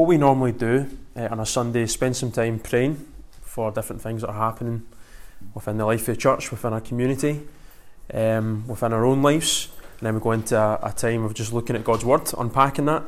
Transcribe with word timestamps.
what 0.00 0.08
we 0.08 0.16
normally 0.16 0.52
do 0.52 0.88
uh, 1.14 1.28
on 1.30 1.40
a 1.40 1.44
Sunday 1.44 1.82
is 1.82 1.92
spend 1.92 2.16
some 2.16 2.32
time 2.32 2.58
praying 2.58 3.06
for 3.42 3.70
different 3.70 4.00
things 4.00 4.22
that 4.22 4.28
are 4.28 4.50
happening 4.50 4.82
within 5.52 5.76
the 5.76 5.84
life 5.84 6.08
of 6.08 6.16
the 6.16 6.16
church, 6.16 6.50
within 6.50 6.72
our 6.72 6.80
community, 6.80 7.42
um, 8.14 8.66
within 8.66 8.94
our 8.94 9.04
own 9.04 9.22
lives. 9.22 9.68
And 9.98 10.06
then 10.06 10.14
we 10.14 10.20
go 10.20 10.32
into 10.32 10.56
a, 10.56 10.78
a, 10.82 10.92
time 10.94 11.22
of 11.22 11.34
just 11.34 11.52
looking 11.52 11.76
at 11.76 11.84
God's 11.84 12.02
Word, 12.02 12.22
unpacking 12.38 12.86
that, 12.86 13.02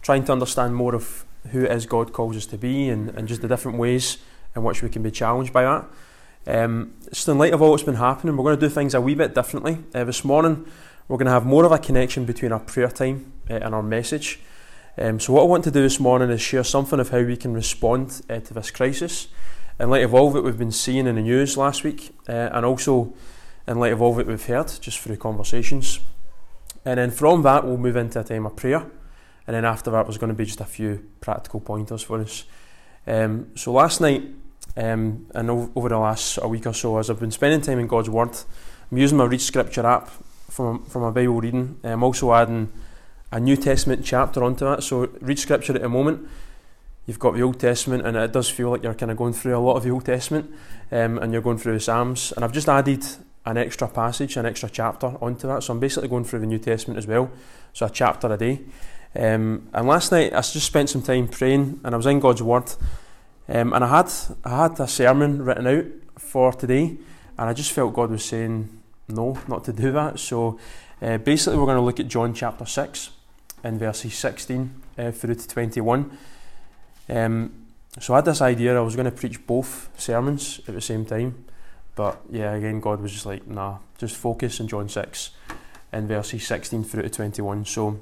trying 0.00 0.24
to 0.24 0.32
understand 0.32 0.74
more 0.74 0.94
of 0.94 1.26
who 1.50 1.64
it 1.64 1.72
is 1.72 1.84
God 1.84 2.14
calls 2.14 2.38
us 2.38 2.46
to 2.46 2.56
be 2.56 2.88
and, 2.88 3.10
and 3.10 3.28
just 3.28 3.42
the 3.42 3.48
different 3.48 3.76
ways 3.76 4.16
in 4.56 4.64
which 4.64 4.82
we 4.82 4.88
can 4.88 5.02
be 5.02 5.10
challenged 5.10 5.52
by 5.52 5.64
that. 5.64 5.84
Um, 6.46 6.94
just 7.10 7.28
in 7.28 7.36
light 7.36 7.52
of 7.52 7.60
all 7.60 7.72
that's 7.72 7.82
been 7.82 7.96
happening, 7.96 8.34
we're 8.34 8.44
going 8.44 8.58
to 8.58 8.66
do 8.66 8.72
things 8.72 8.94
a 8.94 9.00
wee 9.02 9.14
bit 9.14 9.34
differently. 9.34 9.76
Uh, 9.94 10.04
this 10.04 10.24
morning, 10.24 10.64
we're 11.06 11.18
going 11.18 11.26
to 11.26 11.32
have 11.32 11.44
more 11.44 11.66
of 11.66 11.72
a 11.72 11.78
connection 11.78 12.24
between 12.24 12.50
our 12.50 12.60
prayer 12.60 12.88
time 12.88 13.30
uh, 13.50 13.56
and 13.56 13.74
our 13.74 13.82
message. 13.82 14.40
Um, 14.98 15.20
so, 15.20 15.32
what 15.32 15.42
I 15.42 15.46
want 15.46 15.64
to 15.64 15.70
do 15.70 15.82
this 15.82 16.00
morning 16.00 16.30
is 16.30 16.40
share 16.40 16.64
something 16.64 16.98
of 16.98 17.10
how 17.10 17.22
we 17.22 17.36
can 17.36 17.54
respond 17.54 18.22
uh, 18.28 18.40
to 18.40 18.54
this 18.54 18.70
crisis 18.70 19.28
in 19.78 19.88
light 19.88 20.04
of 20.04 20.14
all 20.14 20.30
that 20.32 20.42
we've 20.42 20.58
been 20.58 20.72
seeing 20.72 21.06
in 21.06 21.14
the 21.14 21.22
news 21.22 21.56
last 21.56 21.84
week, 21.84 22.14
uh, 22.28 22.50
and 22.52 22.66
also 22.66 23.14
in 23.66 23.78
light 23.78 23.92
of 23.92 24.02
all 24.02 24.14
that 24.14 24.26
we've 24.26 24.44
heard 24.44 24.70
just 24.80 24.98
through 24.98 25.16
conversations. 25.16 26.00
And 26.84 26.98
then 26.98 27.10
from 27.10 27.42
that, 27.42 27.64
we'll 27.64 27.76
move 27.76 27.96
into 27.96 28.20
a 28.20 28.24
time 28.24 28.46
of 28.46 28.56
prayer. 28.56 28.84
And 29.46 29.56
then 29.56 29.64
after 29.64 29.90
that, 29.90 30.04
there's 30.04 30.18
going 30.18 30.28
to 30.28 30.34
be 30.34 30.44
just 30.44 30.60
a 30.60 30.64
few 30.64 31.08
practical 31.20 31.60
pointers 31.60 32.02
for 32.02 32.20
us. 32.20 32.44
Um, 33.06 33.48
so 33.56 33.72
last 33.72 34.00
night, 34.00 34.22
um, 34.76 35.26
and 35.34 35.50
over 35.50 35.88
the 35.88 35.98
last 35.98 36.38
a 36.42 36.48
week 36.48 36.66
or 36.66 36.74
so, 36.74 36.98
as 36.98 37.10
I've 37.10 37.20
been 37.20 37.30
spending 37.30 37.60
time 37.60 37.78
in 37.78 37.86
God's 37.86 38.10
Word, 38.10 38.36
I'm 38.90 38.98
using 38.98 39.18
my 39.18 39.24
Read 39.24 39.40
Scripture 39.40 39.86
app 39.86 40.10
from, 40.48 40.84
from 40.84 41.02
my 41.02 41.10
Bible 41.10 41.40
reading. 41.40 41.78
I'm 41.82 42.02
also 42.02 42.32
adding 42.32 42.72
a 43.32 43.40
New 43.40 43.56
Testament 43.56 44.04
chapter 44.04 44.42
onto 44.42 44.64
that. 44.64 44.82
So 44.82 45.08
read 45.20 45.38
Scripture 45.38 45.74
at 45.74 45.82
the 45.82 45.88
moment. 45.88 46.28
You've 47.06 47.18
got 47.18 47.34
the 47.34 47.42
Old 47.42 47.58
Testament, 47.58 48.06
and 48.06 48.16
it 48.16 48.32
does 48.32 48.48
feel 48.48 48.70
like 48.70 48.82
you're 48.82 48.94
kind 48.94 49.10
of 49.10 49.16
going 49.16 49.32
through 49.32 49.56
a 49.56 49.58
lot 49.58 49.76
of 49.76 49.82
the 49.82 49.90
Old 49.90 50.04
Testament, 50.04 50.52
um, 50.92 51.18
and 51.18 51.32
you're 51.32 51.42
going 51.42 51.58
through 51.58 51.74
the 51.74 51.80
Psalms. 51.80 52.32
And 52.32 52.44
I've 52.44 52.52
just 52.52 52.68
added 52.68 53.04
an 53.46 53.56
extra 53.56 53.88
passage, 53.88 54.36
an 54.36 54.46
extra 54.46 54.68
chapter 54.68 55.14
onto 55.20 55.48
that. 55.48 55.62
So 55.62 55.72
I'm 55.72 55.80
basically 55.80 56.08
going 56.08 56.24
through 56.24 56.40
the 56.40 56.46
New 56.46 56.58
Testament 56.58 56.98
as 56.98 57.06
well. 57.06 57.30
So 57.72 57.86
a 57.86 57.90
chapter 57.90 58.32
a 58.32 58.36
day. 58.36 58.60
Um, 59.14 59.68
and 59.72 59.88
last 59.88 60.12
night 60.12 60.32
I 60.32 60.40
just 60.40 60.66
spent 60.66 60.90
some 60.90 61.02
time 61.02 61.26
praying, 61.26 61.80
and 61.82 61.94
I 61.94 61.96
was 61.96 62.06
in 62.06 62.20
God's 62.20 62.42
Word, 62.42 62.70
um, 63.48 63.72
and 63.72 63.82
I 63.82 63.88
had 63.88 64.12
I 64.44 64.62
had 64.62 64.78
a 64.78 64.86
sermon 64.86 65.44
written 65.44 65.66
out 65.66 65.86
for 66.16 66.52
today, 66.52 66.96
and 67.38 67.48
I 67.48 67.52
just 67.52 67.72
felt 67.72 67.94
God 67.94 68.10
was 68.10 68.24
saying 68.24 68.68
no, 69.08 69.36
not 69.48 69.64
to 69.64 69.72
do 69.72 69.90
that. 69.92 70.20
So 70.20 70.60
uh, 71.02 71.18
basically, 71.18 71.58
we're 71.58 71.64
going 71.66 71.76
to 71.76 71.82
look 71.82 71.98
at 71.98 72.06
John 72.06 72.34
chapter 72.34 72.66
six 72.66 73.10
in 73.64 73.78
verses 73.78 74.14
16 74.14 74.82
uh, 74.98 75.10
through 75.10 75.34
to 75.34 75.48
21. 75.48 76.18
Um, 77.08 77.52
so 77.98 78.14
I 78.14 78.18
had 78.18 78.24
this 78.24 78.40
idea 78.40 78.76
I 78.76 78.80
was 78.80 78.94
going 78.94 79.10
to 79.10 79.16
preach 79.16 79.44
both 79.46 79.90
sermons 79.96 80.60
at 80.68 80.74
the 80.74 80.80
same 80.80 81.04
time, 81.04 81.44
but 81.96 82.20
yeah, 82.30 82.54
again, 82.54 82.80
God 82.80 83.00
was 83.00 83.12
just 83.12 83.26
like, 83.26 83.46
nah, 83.46 83.78
just 83.98 84.16
focus 84.16 84.60
on 84.60 84.68
John 84.68 84.88
6 84.88 85.30
in 85.92 86.06
verses 86.06 86.46
16 86.46 86.84
through 86.84 87.02
to 87.02 87.10
21. 87.10 87.64
So 87.64 87.98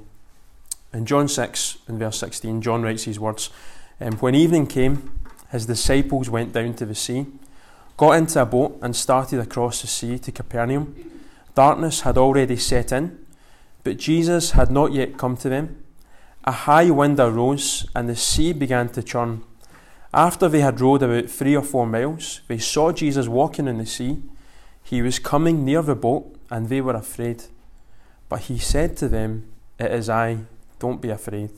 in 0.93 1.05
John 1.05 1.27
6, 1.27 1.77
in 1.87 1.99
verse 1.99 2.19
16, 2.19 2.61
John 2.61 2.83
writes 2.83 3.05
these 3.05 3.19
words 3.19 3.49
um, 3.99 4.13
When 4.13 4.35
evening 4.35 4.67
came, 4.67 5.19
his 5.51 5.65
disciples 5.65 6.29
went 6.29 6.53
down 6.53 6.75
to 6.75 6.85
the 6.85 6.95
sea, 6.95 7.25
got 7.97 8.13
into 8.13 8.41
a 8.41 8.45
boat, 8.45 8.77
and 8.81 8.95
started 8.95 9.39
across 9.39 9.81
the 9.81 9.87
sea 9.87 10.19
to 10.19 10.31
Capernaum. 10.31 10.95
Darkness 11.55 12.01
had 12.01 12.17
already 12.17 12.57
set 12.57 12.91
in 12.91 13.18
but 13.89 13.97
Jesus 13.97 14.51
had 14.51 14.69
not 14.69 14.93
yet 14.93 15.17
come 15.17 15.35
to 15.37 15.49
them. 15.49 15.83
A 16.43 16.51
high 16.51 16.91
wind 16.91 17.19
arose, 17.19 17.87
and 17.95 18.07
the 18.07 18.15
sea 18.15 18.53
began 18.53 18.89
to 18.89 19.01
churn. 19.01 19.41
After 20.13 20.47
they 20.47 20.59
had 20.59 20.79
rowed 20.79 21.01
about 21.01 21.27
three 21.27 21.55
or 21.55 21.63
four 21.63 21.87
miles, 21.87 22.41
they 22.47 22.59
saw 22.59 22.91
Jesus 22.91 23.27
walking 23.27 23.67
in 23.67 23.79
the 23.79 23.87
sea. 23.87 24.21
He 24.83 25.01
was 25.01 25.17
coming 25.17 25.65
near 25.65 25.81
the 25.81 25.95
boat, 25.95 26.35
and 26.51 26.69
they 26.69 26.81
were 26.81 26.93
afraid. 26.93 27.45
But 28.29 28.41
he 28.41 28.59
said 28.59 28.95
to 28.97 29.09
them, 29.09 29.51
It 29.79 29.91
is 29.91 30.07
I, 30.07 30.41
don't 30.77 31.01
be 31.01 31.09
afraid. 31.09 31.49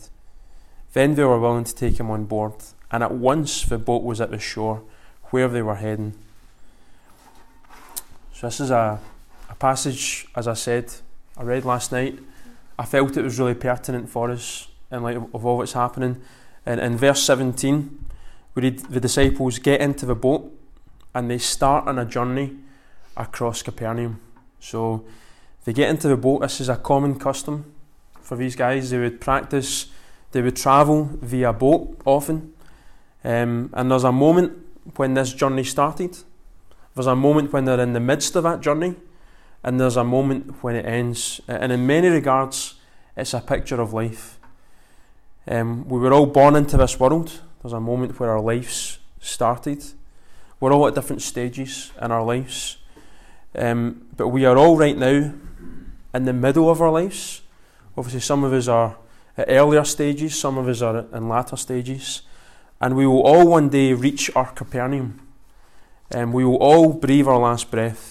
Then 0.93 1.15
they 1.15 1.25
were 1.25 1.37
willing 1.37 1.65
to 1.65 1.75
take 1.75 1.99
him 1.99 2.09
on 2.09 2.23
board, 2.23 2.53
and 2.91 3.03
at 3.03 3.11
once 3.11 3.63
the 3.63 3.77
boat 3.77 4.03
was 4.03 4.21
at 4.21 4.31
the 4.31 4.39
shore 4.39 4.83
where 5.31 5.49
they 5.49 5.61
were 5.61 5.75
heading. 5.75 6.13
So, 8.33 8.47
this 8.47 8.61
is 8.61 8.71
a, 8.71 9.01
a 9.49 9.55
passage, 9.55 10.27
as 10.33 10.47
I 10.47 10.53
said, 10.53 10.93
I 11.37 11.43
read 11.43 11.65
last 11.65 11.91
night, 11.91 12.19
I 12.77 12.85
felt 12.85 13.17
it 13.17 13.23
was 13.23 13.39
really 13.39 13.53
pertinent 13.53 14.09
for 14.09 14.31
us 14.31 14.67
in 14.91 15.03
light 15.03 15.17
of, 15.17 15.33
of 15.33 15.45
all 15.45 15.59
that's 15.59 15.73
happening. 15.73 16.21
And 16.65 16.79
in 16.79 16.97
verse 16.97 17.23
17, 17.23 18.05
we 18.55 18.63
read 18.63 18.79
the 18.79 18.99
disciples 18.99 19.59
get 19.59 19.81
into 19.81 20.05
the 20.05 20.15
boat 20.15 20.51
and 21.13 21.29
they 21.29 21.37
start 21.37 21.87
on 21.87 21.97
a 21.97 22.05
journey 22.05 22.57
across 23.15 23.61
Capernaum. 23.61 24.19
So 24.59 25.05
they 25.63 25.73
get 25.73 25.89
into 25.89 26.07
the 26.07 26.17
boat. 26.17 26.41
This 26.41 26.61
is 26.61 26.69
a 26.69 26.75
common 26.75 27.19
custom 27.19 27.71
for 28.21 28.35
these 28.35 28.55
guys. 28.55 28.89
They 28.89 28.97
would 28.97 29.21
practice, 29.21 29.87
they 30.31 30.41
would 30.41 30.55
travel 30.55 31.09
via 31.21 31.53
boat 31.53 31.97
often. 32.05 32.53
Um, 33.23 33.69
and 33.73 33.91
there's 33.91 34.03
a 34.03 34.11
moment 34.11 34.53
when 34.95 35.13
this 35.13 35.33
journey 35.33 35.63
started. 35.63 36.17
There's 36.95 37.07
a 37.07 37.15
moment 37.15 37.53
when 37.53 37.65
they're 37.65 37.79
in 37.79 37.93
the 37.93 37.99
midst 37.99 38.35
of 38.35 38.43
that 38.43 38.61
journey 38.61 38.95
and 39.63 39.79
there's 39.79 39.97
a 39.97 40.03
moment 40.03 40.63
when 40.63 40.75
it 40.75 40.85
ends. 40.85 41.39
And 41.47 41.71
in 41.71 41.85
many 41.85 42.07
regards, 42.07 42.75
it's 43.15 43.33
a 43.33 43.41
picture 43.41 43.79
of 43.79 43.93
life. 43.93 44.39
Um, 45.47 45.87
we 45.87 45.99
were 45.99 46.13
all 46.13 46.25
born 46.25 46.55
into 46.55 46.77
this 46.77 46.99
world. 46.99 47.41
There's 47.61 47.73
a 47.73 47.79
moment 47.79 48.19
where 48.19 48.31
our 48.31 48.41
lives 48.41 48.99
started. 49.19 49.83
We're 50.59 50.73
all 50.73 50.87
at 50.87 50.95
different 50.95 51.21
stages 51.21 51.91
in 52.01 52.11
our 52.11 52.23
lives. 52.23 52.77
Um, 53.55 54.07
but 54.15 54.29
we 54.29 54.45
are 54.45 54.57
all 54.57 54.77
right 54.77 54.97
now 54.97 55.33
in 56.13 56.25
the 56.25 56.33
middle 56.33 56.69
of 56.69 56.81
our 56.81 56.91
lives. 56.91 57.41
Obviously, 57.97 58.21
some 58.21 58.43
of 58.43 58.53
us 58.53 58.67
are 58.67 58.97
at 59.37 59.47
earlier 59.49 59.83
stages, 59.83 60.39
some 60.39 60.57
of 60.57 60.67
us 60.67 60.81
are 60.81 61.05
in 61.13 61.29
latter 61.29 61.57
stages. 61.57 62.21
And 62.79 62.95
we 62.95 63.05
will 63.05 63.21
all 63.21 63.47
one 63.47 63.69
day 63.69 63.93
reach 63.93 64.31
our 64.35 64.51
Capernaum. 64.51 65.27
And 66.09 66.23
um, 66.23 66.33
we 66.33 66.43
will 66.43 66.57
all 66.57 66.93
breathe 66.93 67.27
our 67.27 67.37
last 67.37 67.69
breath 67.69 68.10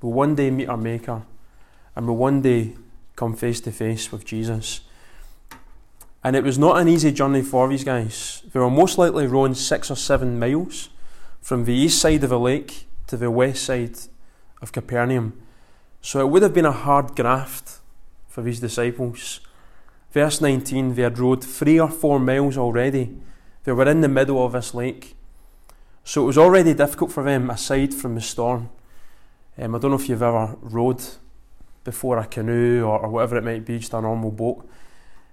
We'll 0.00 0.12
one 0.12 0.34
day 0.34 0.50
meet 0.50 0.68
our 0.68 0.76
Maker 0.76 1.22
and 1.96 2.06
we'll 2.06 2.16
one 2.16 2.42
day 2.42 2.74
come 3.16 3.34
face 3.34 3.60
to 3.62 3.72
face 3.72 4.12
with 4.12 4.24
Jesus. 4.24 4.82
And 6.22 6.36
it 6.36 6.44
was 6.44 6.58
not 6.58 6.78
an 6.78 6.88
easy 6.88 7.12
journey 7.12 7.42
for 7.42 7.68
these 7.68 7.84
guys. 7.84 8.42
They 8.52 8.60
were 8.60 8.70
most 8.70 8.98
likely 8.98 9.26
rowing 9.26 9.54
six 9.54 9.90
or 9.90 9.96
seven 9.96 10.38
miles 10.38 10.88
from 11.40 11.64
the 11.64 11.74
east 11.74 12.00
side 12.00 12.22
of 12.24 12.30
the 12.30 12.38
lake 12.38 12.86
to 13.06 13.16
the 13.16 13.30
west 13.30 13.64
side 13.64 13.96
of 14.60 14.72
Capernaum. 14.72 15.40
So 16.00 16.20
it 16.20 16.30
would 16.30 16.42
have 16.42 16.54
been 16.54 16.64
a 16.64 16.72
hard 16.72 17.16
graft 17.16 17.78
for 18.28 18.42
these 18.42 18.60
disciples. 18.60 19.40
Verse 20.12 20.40
19 20.40 20.94
they 20.94 21.02
had 21.02 21.18
rowed 21.18 21.42
three 21.44 21.78
or 21.80 21.90
four 21.90 22.18
miles 22.18 22.56
already. 22.56 23.16
They 23.64 23.72
were 23.72 23.88
in 23.88 24.00
the 24.00 24.08
middle 24.08 24.44
of 24.44 24.52
this 24.52 24.74
lake. 24.74 25.16
So 26.04 26.22
it 26.22 26.26
was 26.26 26.38
already 26.38 26.74
difficult 26.74 27.12
for 27.12 27.22
them 27.22 27.50
aside 27.50 27.92
from 27.94 28.14
the 28.14 28.20
storm. 28.20 28.70
Um, 29.60 29.74
I 29.74 29.78
don't 29.78 29.90
know 29.90 29.96
if 29.96 30.08
you've 30.08 30.22
ever 30.22 30.56
rowed 30.60 31.02
before 31.82 32.18
a 32.18 32.26
canoe 32.26 32.84
or, 32.84 33.00
or, 33.00 33.08
whatever 33.08 33.38
it 33.38 33.44
might 33.44 33.64
be, 33.64 33.80
just 33.80 33.92
a 33.92 34.00
normal 34.00 34.30
boat. 34.30 34.68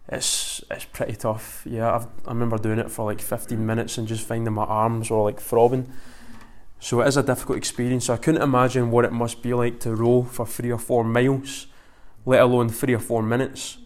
It's 0.07 0.63
it's 0.71 0.85
pretty 0.85 1.15
tough. 1.15 1.61
Yeah, 1.65 1.93
I've, 1.93 2.07
i 2.25 2.29
remember 2.29 2.57
doing 2.57 2.79
it 2.79 2.89
for 2.89 3.05
like 3.05 3.21
15 3.21 3.63
minutes 3.63 3.99
and 3.99 4.07
just 4.07 4.27
finding 4.27 4.53
my 4.53 4.63
arms 4.63 5.11
were 5.11 5.21
like 5.21 5.39
throbbing. 5.39 5.91
So 6.79 7.01
it 7.01 7.07
is 7.07 7.17
a 7.17 7.23
difficult 7.23 7.57
experience. 7.57 8.05
So 8.05 8.13
I 8.13 8.17
couldn't 8.17 8.41
imagine 8.41 8.89
what 8.89 9.05
it 9.05 9.11
must 9.11 9.43
be 9.43 9.53
like 9.53 9.79
to 9.81 9.95
row 9.95 10.23
for 10.23 10.45
three 10.47 10.71
or 10.71 10.79
four 10.79 11.03
miles, 11.03 11.67
let 12.25 12.41
alone 12.41 12.69
three 12.69 12.95
or 12.95 12.99
four 12.99 13.21
minutes. 13.21 13.77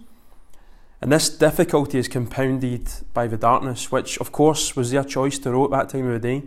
And 1.01 1.11
this 1.11 1.29
difficulty 1.29 1.97
is 1.97 2.07
compounded 2.07 2.89
by 3.13 3.27
the 3.27 3.37
darkness, 3.37 3.91
which 3.91 4.17
of 4.19 4.31
course 4.31 4.75
was 4.75 4.91
their 4.91 5.03
choice 5.03 5.37
to 5.39 5.51
row 5.51 5.65
at 5.65 5.71
that 5.71 5.89
time 5.89 6.07
of 6.07 6.13
the 6.13 6.27
day. 6.27 6.43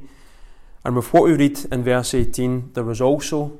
And 0.83 0.97
with 0.97 1.13
what 1.13 1.25
we 1.25 1.35
read 1.35 1.59
in 1.71 1.85
verse 1.85 2.15
18, 2.15 2.73
there 2.73 2.85
was 2.85 3.01
also 3.01 3.59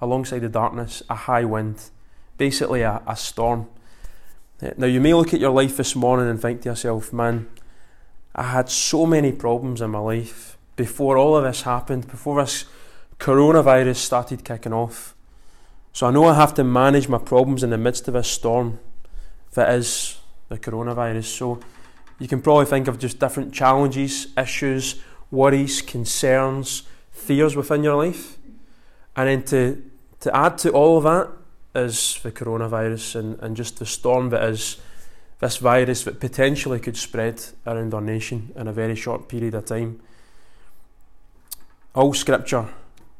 alongside 0.00 0.40
the 0.40 0.48
darkness, 0.48 1.02
a 1.08 1.14
high 1.14 1.44
wind, 1.44 1.90
basically 2.38 2.82
a, 2.82 3.02
a 3.06 3.16
storm. 3.16 3.68
Eh, 4.62 4.72
now, 4.76 4.86
you 4.86 5.00
may 5.00 5.14
look 5.14 5.34
at 5.34 5.40
your 5.40 5.50
life 5.50 5.76
this 5.76 5.94
morning 5.94 6.28
and 6.28 6.40
think 6.40 6.62
to 6.62 6.70
yourself, 6.70 7.12
man, 7.12 7.48
I 8.34 8.44
had 8.44 8.68
so 8.68 9.06
many 9.06 9.32
problems 9.32 9.80
in 9.80 9.90
my 9.90 9.98
life 9.98 10.56
before 10.76 11.18
all 11.18 11.36
of 11.36 11.44
this 11.44 11.62
happened, 11.62 12.08
before 12.08 12.42
this 12.42 12.64
coronavirus 13.18 13.96
started 13.96 14.44
kicking 14.44 14.72
off. 14.72 15.14
So 15.92 16.06
I 16.06 16.10
know 16.10 16.24
I 16.26 16.34
have 16.34 16.54
to 16.54 16.64
manage 16.64 17.08
my 17.08 17.18
problems 17.18 17.62
in 17.62 17.70
the 17.70 17.78
midst 17.78 18.08
of 18.08 18.14
this 18.14 18.28
storm 18.28 18.78
that 19.54 19.70
is 19.74 20.18
the 20.48 20.58
coronavirus. 20.58 21.24
So 21.24 21.60
you 22.18 22.28
can 22.28 22.40
probably 22.40 22.66
think 22.66 22.88
of 22.88 22.98
just 22.98 23.18
different 23.18 23.52
challenges, 23.52 24.28
issues, 24.36 25.02
worries, 25.30 25.82
concerns, 25.82 26.84
fears 27.10 27.56
within 27.56 27.82
your 27.82 27.96
life. 27.96 28.38
And 29.16 29.28
then 29.28 29.42
to 29.44 29.89
to 30.20 30.36
add 30.36 30.58
to 30.58 30.70
all 30.70 30.98
of 30.98 31.04
that 31.04 31.30
is 31.74 32.20
the 32.22 32.32
coronavirus 32.32 33.16
and, 33.16 33.38
and 33.40 33.56
just 33.56 33.78
the 33.78 33.86
storm 33.86 34.30
that 34.30 34.44
is 34.44 34.76
this 35.40 35.56
virus 35.56 36.04
that 36.04 36.20
potentially 36.20 36.78
could 36.78 36.96
spread 36.96 37.42
around 37.66 37.94
our 37.94 38.00
nation 38.00 38.52
in 38.54 38.68
a 38.68 38.72
very 38.72 38.94
short 38.94 39.28
period 39.28 39.54
of 39.54 39.64
time. 39.64 40.00
All 41.94 42.12
scripture 42.12 42.68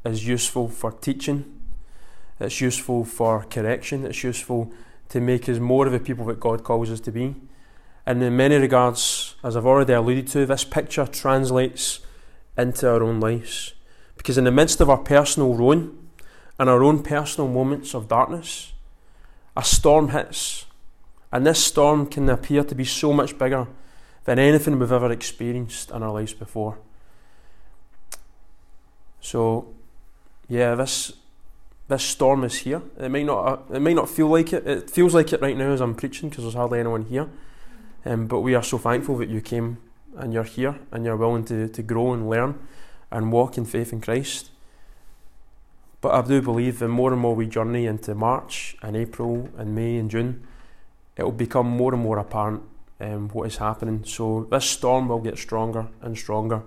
is 0.05 0.27
useful 0.27 0.67
for 0.67 0.91
teaching, 0.91 1.59
it's 2.39 2.61
useful 2.61 3.05
for 3.05 3.43
correction, 3.45 4.05
it's 4.05 4.23
useful 4.23 4.71
to 5.09 5.19
make 5.19 5.49
us 5.49 5.57
more 5.57 5.87
of 5.87 5.91
the 5.91 5.99
people 5.99 6.25
that 6.25 6.39
God 6.39 6.63
calls 6.63 6.91
us 6.91 6.99
to 7.01 7.11
be. 7.11 7.35
And 8.05 8.21
in 8.23 8.37
many 8.37 8.55
regards, 8.55 9.35
as 9.43 9.57
I've 9.57 9.65
already 9.65 9.93
alluded 9.93 10.27
to, 10.27 10.45
this 10.45 10.63
picture 10.63 11.05
translates 11.05 11.99
into 12.57 12.89
our 12.89 13.03
own 13.03 13.19
lives. 13.19 13.73
Because 14.15 14.37
in 14.37 14.43
the 14.43 14.51
midst 14.51 14.79
of 14.81 14.89
our 14.89 14.97
personal 14.97 15.53
ruin 15.53 15.97
and 16.61 16.69
our 16.69 16.83
own 16.83 17.01
personal 17.01 17.49
moments 17.49 17.95
of 17.95 18.07
darkness, 18.07 18.73
a 19.57 19.63
storm 19.63 20.09
hits. 20.09 20.67
And 21.31 21.43
this 21.43 21.57
storm 21.57 22.05
can 22.05 22.29
appear 22.29 22.63
to 22.63 22.75
be 22.75 22.85
so 22.85 23.11
much 23.11 23.35
bigger 23.39 23.65
than 24.25 24.37
anything 24.37 24.77
we've 24.77 24.91
ever 24.91 25.11
experienced 25.11 25.89
in 25.89 26.03
our 26.03 26.11
lives 26.11 26.35
before. 26.35 26.77
So, 29.21 29.73
yeah, 30.47 30.75
this 30.75 31.13
this 31.87 32.03
storm 32.03 32.43
is 32.43 32.57
here. 32.57 32.83
It 32.99 33.09
might 33.09 33.25
not 33.25 33.65
it 33.73 33.79
might 33.79 33.95
not 33.95 34.07
feel 34.07 34.27
like 34.27 34.53
it. 34.53 34.67
It 34.67 34.87
feels 34.87 35.15
like 35.15 35.33
it 35.33 35.41
right 35.41 35.57
now 35.57 35.71
as 35.71 35.81
I'm 35.81 35.95
preaching 35.95 36.29
because 36.29 36.43
there's 36.43 36.53
hardly 36.53 36.79
anyone 36.79 37.05
here. 37.05 37.27
Um, 38.05 38.27
but 38.27 38.41
we 38.41 38.53
are 38.53 38.63
so 38.63 38.77
thankful 38.77 39.17
that 39.17 39.29
you 39.29 39.41
came 39.41 39.79
and 40.15 40.31
you're 40.31 40.43
here 40.43 40.77
and 40.91 41.05
you're 41.05 41.17
willing 41.17 41.45
to, 41.45 41.67
to 41.69 41.81
grow 41.81 42.13
and 42.13 42.29
learn 42.29 42.59
and 43.09 43.31
walk 43.31 43.57
in 43.57 43.65
faith 43.65 43.91
in 43.91 43.99
Christ. 43.99 44.51
But 46.01 46.13
I 46.13 46.27
do 46.27 46.41
believe 46.41 46.79
the 46.79 46.87
more 46.87 47.13
and 47.13 47.21
more 47.21 47.35
we 47.35 47.45
journey 47.45 47.85
into 47.85 48.15
March 48.15 48.75
and 48.81 48.97
April 48.97 49.49
and 49.57 49.75
May 49.75 49.97
and 49.97 50.09
June, 50.09 50.45
it 51.15 51.23
will 51.23 51.31
become 51.31 51.67
more 51.67 51.93
and 51.93 52.01
more 52.01 52.17
apparent 52.17 52.63
um, 52.99 53.29
what 53.29 53.47
is 53.47 53.57
happening. 53.57 54.03
So 54.05 54.47
this 54.49 54.65
storm 54.65 55.09
will 55.09 55.19
get 55.19 55.37
stronger 55.37 55.87
and 56.01 56.17
stronger. 56.17 56.63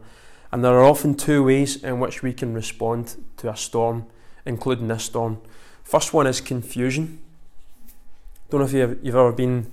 And 0.53 0.65
there 0.65 0.79
are 0.79 0.85
often 0.85 1.17
two 1.17 1.43
ways 1.43 1.83
in 1.83 1.99
which 1.99 2.23
we 2.23 2.33
can 2.33 2.55
respond 2.55 3.17
to 3.39 3.51
a 3.51 3.57
storm, 3.57 4.07
including 4.47 4.87
this 4.87 5.05
storm. 5.05 5.41
First 5.83 6.15
one 6.15 6.29
is 6.29 6.41
confusion. 6.41 7.19
Don't 8.51 8.61
know 8.61 8.67
if 8.67 8.73
you've, 8.73 9.05
you've 9.05 9.17
ever 9.17 9.33
been 9.33 9.73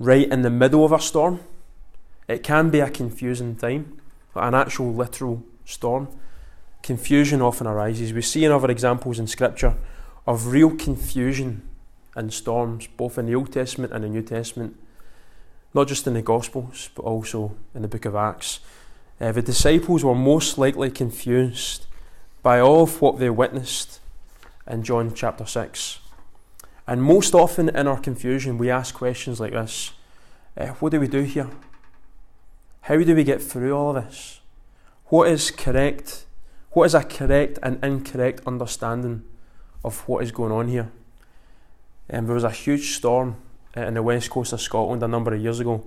right 0.00 0.28
in 0.28 0.42
the 0.42 0.50
middle 0.50 0.84
of 0.84 0.90
a 0.90 0.98
storm. 0.98 1.40
It 2.26 2.42
can 2.42 2.70
be 2.70 2.80
a 2.80 2.90
confusing 2.90 3.54
time, 3.54 4.00
an 4.34 4.54
actual 4.54 4.92
literal 4.92 5.44
storm. 5.64 6.08
Confusion 6.82 7.42
often 7.42 7.66
arises. 7.66 8.12
We 8.12 8.22
see 8.22 8.44
in 8.44 8.52
other 8.52 8.70
examples 8.70 9.18
in 9.18 9.26
Scripture 9.26 9.76
of 10.26 10.48
real 10.48 10.76
confusion 10.76 11.62
and 12.14 12.32
storms, 12.32 12.86
both 12.96 13.18
in 13.18 13.26
the 13.26 13.34
Old 13.34 13.52
Testament 13.52 13.92
and 13.92 14.04
the 14.04 14.08
New 14.08 14.22
Testament, 14.22 14.76
not 15.74 15.88
just 15.88 16.06
in 16.06 16.14
the 16.14 16.22
Gospels, 16.22 16.90
but 16.94 17.02
also 17.02 17.56
in 17.74 17.82
the 17.82 17.88
book 17.88 18.04
of 18.04 18.14
Acts. 18.14 18.60
Uh, 19.20 19.32
the 19.32 19.42
disciples 19.42 20.02
were 20.02 20.14
most 20.14 20.58
likely 20.58 20.90
confused 20.90 21.86
by 22.42 22.58
all 22.58 22.84
of 22.84 23.00
what 23.00 23.18
they 23.18 23.30
witnessed 23.30 24.00
in 24.66 24.82
John 24.82 25.12
chapter 25.14 25.44
6. 25.44 25.98
And 26.86 27.02
most 27.02 27.34
often 27.34 27.68
in 27.68 27.86
our 27.86 28.00
confusion, 28.00 28.58
we 28.58 28.70
ask 28.70 28.94
questions 28.94 29.38
like 29.38 29.52
this 29.52 29.92
uh, 30.56 30.68
What 30.68 30.90
do 30.90 31.00
we 31.00 31.08
do 31.08 31.22
here? 31.22 31.50
How 32.82 32.96
do 32.98 33.14
we 33.14 33.24
get 33.24 33.42
through 33.42 33.72
all 33.76 33.96
of 33.96 34.04
this? 34.06 34.40
What 35.06 35.28
is 35.28 35.50
correct? 35.50 36.24
What 36.72 36.84
is 36.84 36.94
a 36.94 37.02
correct 37.02 37.58
and 37.64 37.82
incorrect 37.84 38.42
understanding 38.46 39.24
of 39.84 40.06
what 40.06 40.22
is 40.22 40.30
going 40.30 40.52
on 40.52 40.68
here? 40.68 40.92
Um, 42.08 42.26
there 42.26 42.34
was 42.34 42.44
a 42.44 42.50
huge 42.50 42.94
storm 42.94 43.36
uh, 43.76 43.80
in 43.80 43.94
the 43.94 44.04
west 44.04 44.30
coast 44.30 44.52
of 44.52 44.60
Scotland 44.60 45.02
a 45.02 45.08
number 45.08 45.34
of 45.34 45.40
years 45.40 45.58
ago, 45.58 45.84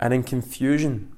and 0.00 0.14
in 0.14 0.22
confusion, 0.22 1.12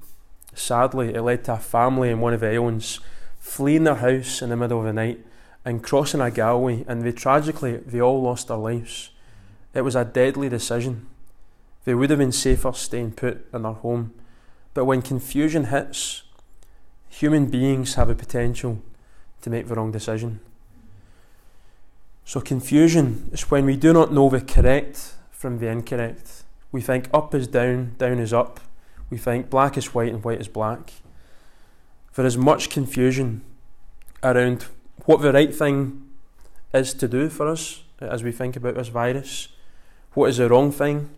sadly, 0.55 1.15
it 1.15 1.23
led 1.23 1.45
to 1.45 1.53
a 1.53 1.59
family 1.59 2.11
in 2.11 2.21
one 2.21 2.35
of 2.35 2.41
the 2.41 2.49
islands 2.49 2.99
fleeing 3.39 3.85
their 3.85 3.95
house 3.95 4.43
in 4.43 4.51
the 4.51 4.57
middle 4.57 4.81
of 4.81 4.87
the 4.87 4.93
night 4.93 5.25
and 5.65 5.85
crossing 5.85 6.21
a 6.21 6.29
causeway, 6.29 6.85
and 6.89 7.03
they 7.03 7.13
tragically 7.13 7.77
they 7.77 8.01
all 8.01 8.21
lost 8.21 8.49
their 8.49 8.57
lives. 8.57 9.11
It 9.73 9.83
was 9.83 9.95
a 9.95 10.05
deadly 10.05 10.49
decision. 10.49 11.07
They 11.85 11.95
would 11.95 12.11
have 12.11 12.19
been 12.19 12.33
safer 12.33 12.73
staying 12.73 13.13
put 13.13 13.47
in 13.55 13.63
their 13.63 13.73
home. 13.73 14.15
But 14.75 14.87
when 14.87 15.01
confusion 15.01 15.67
hits, 15.67 16.25
human 17.09 17.47
beings 17.47 17.95
have 17.95 18.11
a 18.11 18.15
potential 18.17 18.83
to 19.47 19.51
make 19.51 19.69
the 19.69 19.77
wrong 19.77 19.93
decision. 19.93 20.41
So, 22.25 22.41
confusion 22.41 23.31
is 23.33 23.49
when 23.49 23.65
we 23.65 23.77
do 23.77 23.93
not 23.93 24.13
know 24.13 24.29
the 24.29 24.41
correct 24.41 25.15
from 25.31 25.61
the 25.61 25.69
incorrect. 25.69 26.43
We 26.73 26.81
think 26.81 27.09
up 27.15 27.33
is 27.33 27.47
down, 27.47 27.95
down 27.97 28.19
is 28.19 28.33
up. 28.33 28.59
We 29.09 29.19
think 29.19 29.49
black 29.49 29.79
is 29.79 29.95
white 29.95 30.13
and 30.13 30.25
white 30.25 30.41
is 30.41 30.49
black. 30.49 30.95
There 32.17 32.27
is 32.27 32.37
much 32.37 32.71
confusion 32.71 33.43
around 34.21 34.67
what 35.05 35.23
the 35.23 35.33
right 35.33 35.55
thing 35.55 36.03
is 36.75 36.93
to 36.95 37.07
do 37.07 37.29
for 37.29 37.47
us 37.47 37.85
as 38.01 38.25
we 38.25 38.33
think 38.33 38.57
about 38.57 38.75
this 38.75 38.89
virus. 38.89 39.47
What 40.15 40.31
is 40.31 40.39
the 40.39 40.49
wrong 40.49 40.73
thing? 40.73 41.11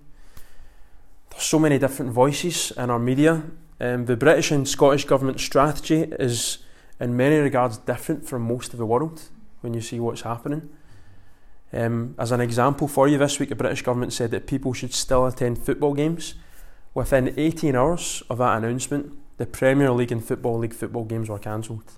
There's 1.31 1.45
so 1.45 1.59
many 1.59 1.79
different 1.79 2.13
voices 2.13 2.73
in 2.73 2.91
our 2.91 2.99
media. 2.99 3.45
Um, 3.81 4.05
the 4.05 4.19
British 4.19 4.51
and 4.51 4.69
Scottish 4.69 5.07
government 5.07 5.41
strategy 5.41 6.03
is, 6.19 6.59
in 7.01 7.17
many 7.17 7.37
regards, 7.37 7.79
different 7.79 8.29
from 8.29 8.43
most 8.43 8.73
of 8.73 8.79
the 8.79 8.87
world 8.87 9.23
when 9.61 9.75
you 9.75 9.81
see 9.81 10.01
what's 10.01 10.23
happening. 10.23 10.69
Um, 11.73 12.15
as 12.19 12.33
an 12.33 12.41
example 12.41 12.89
for 12.89 13.09
you, 13.09 13.19
this 13.19 13.39
week 13.39 13.51
the 13.51 13.55
British 13.55 13.83
government 13.83 14.13
said 14.13 14.31
that 14.31 14.47
people 14.47 14.73
should 14.73 14.95
still 14.95 15.27
attend 15.27 15.59
football 15.59 15.95
games. 15.95 16.35
Within 16.95 17.35
18 17.37 17.77
hours 17.77 18.23
of 18.31 18.39
that 18.39 18.57
announcement, 18.57 19.13
the 19.37 19.47
Premier 19.47 19.91
League 19.93 20.11
and 20.11 20.25
Football 20.25 20.59
League 20.59 20.75
football 20.75 21.05
games 21.05 21.29
were 21.29 21.39
cancelled. 21.39 21.93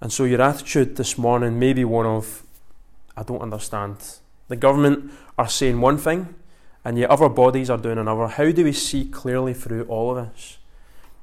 And 0.00 0.12
so 0.12 0.24
your 0.24 0.42
attitude 0.42 0.96
this 0.96 1.16
morning 1.16 1.58
may 1.58 1.72
be 1.72 1.84
one 1.84 2.06
of, 2.06 2.44
I 3.16 3.22
don't 3.22 3.40
understand. 3.40 3.96
The 4.48 4.56
government 4.56 5.10
are 5.38 5.48
saying 5.48 5.80
one 5.80 5.98
thing, 5.98 6.34
and 6.84 6.98
yet 6.98 7.10
other 7.10 7.28
bodies 7.28 7.70
are 7.70 7.78
doing 7.78 7.98
another. 7.98 8.28
How 8.28 8.50
do 8.52 8.62
we 8.62 8.72
see 8.72 9.06
clearly 9.06 9.54
through 9.54 9.84
all 9.86 10.16
of 10.16 10.32
this? 10.32 10.58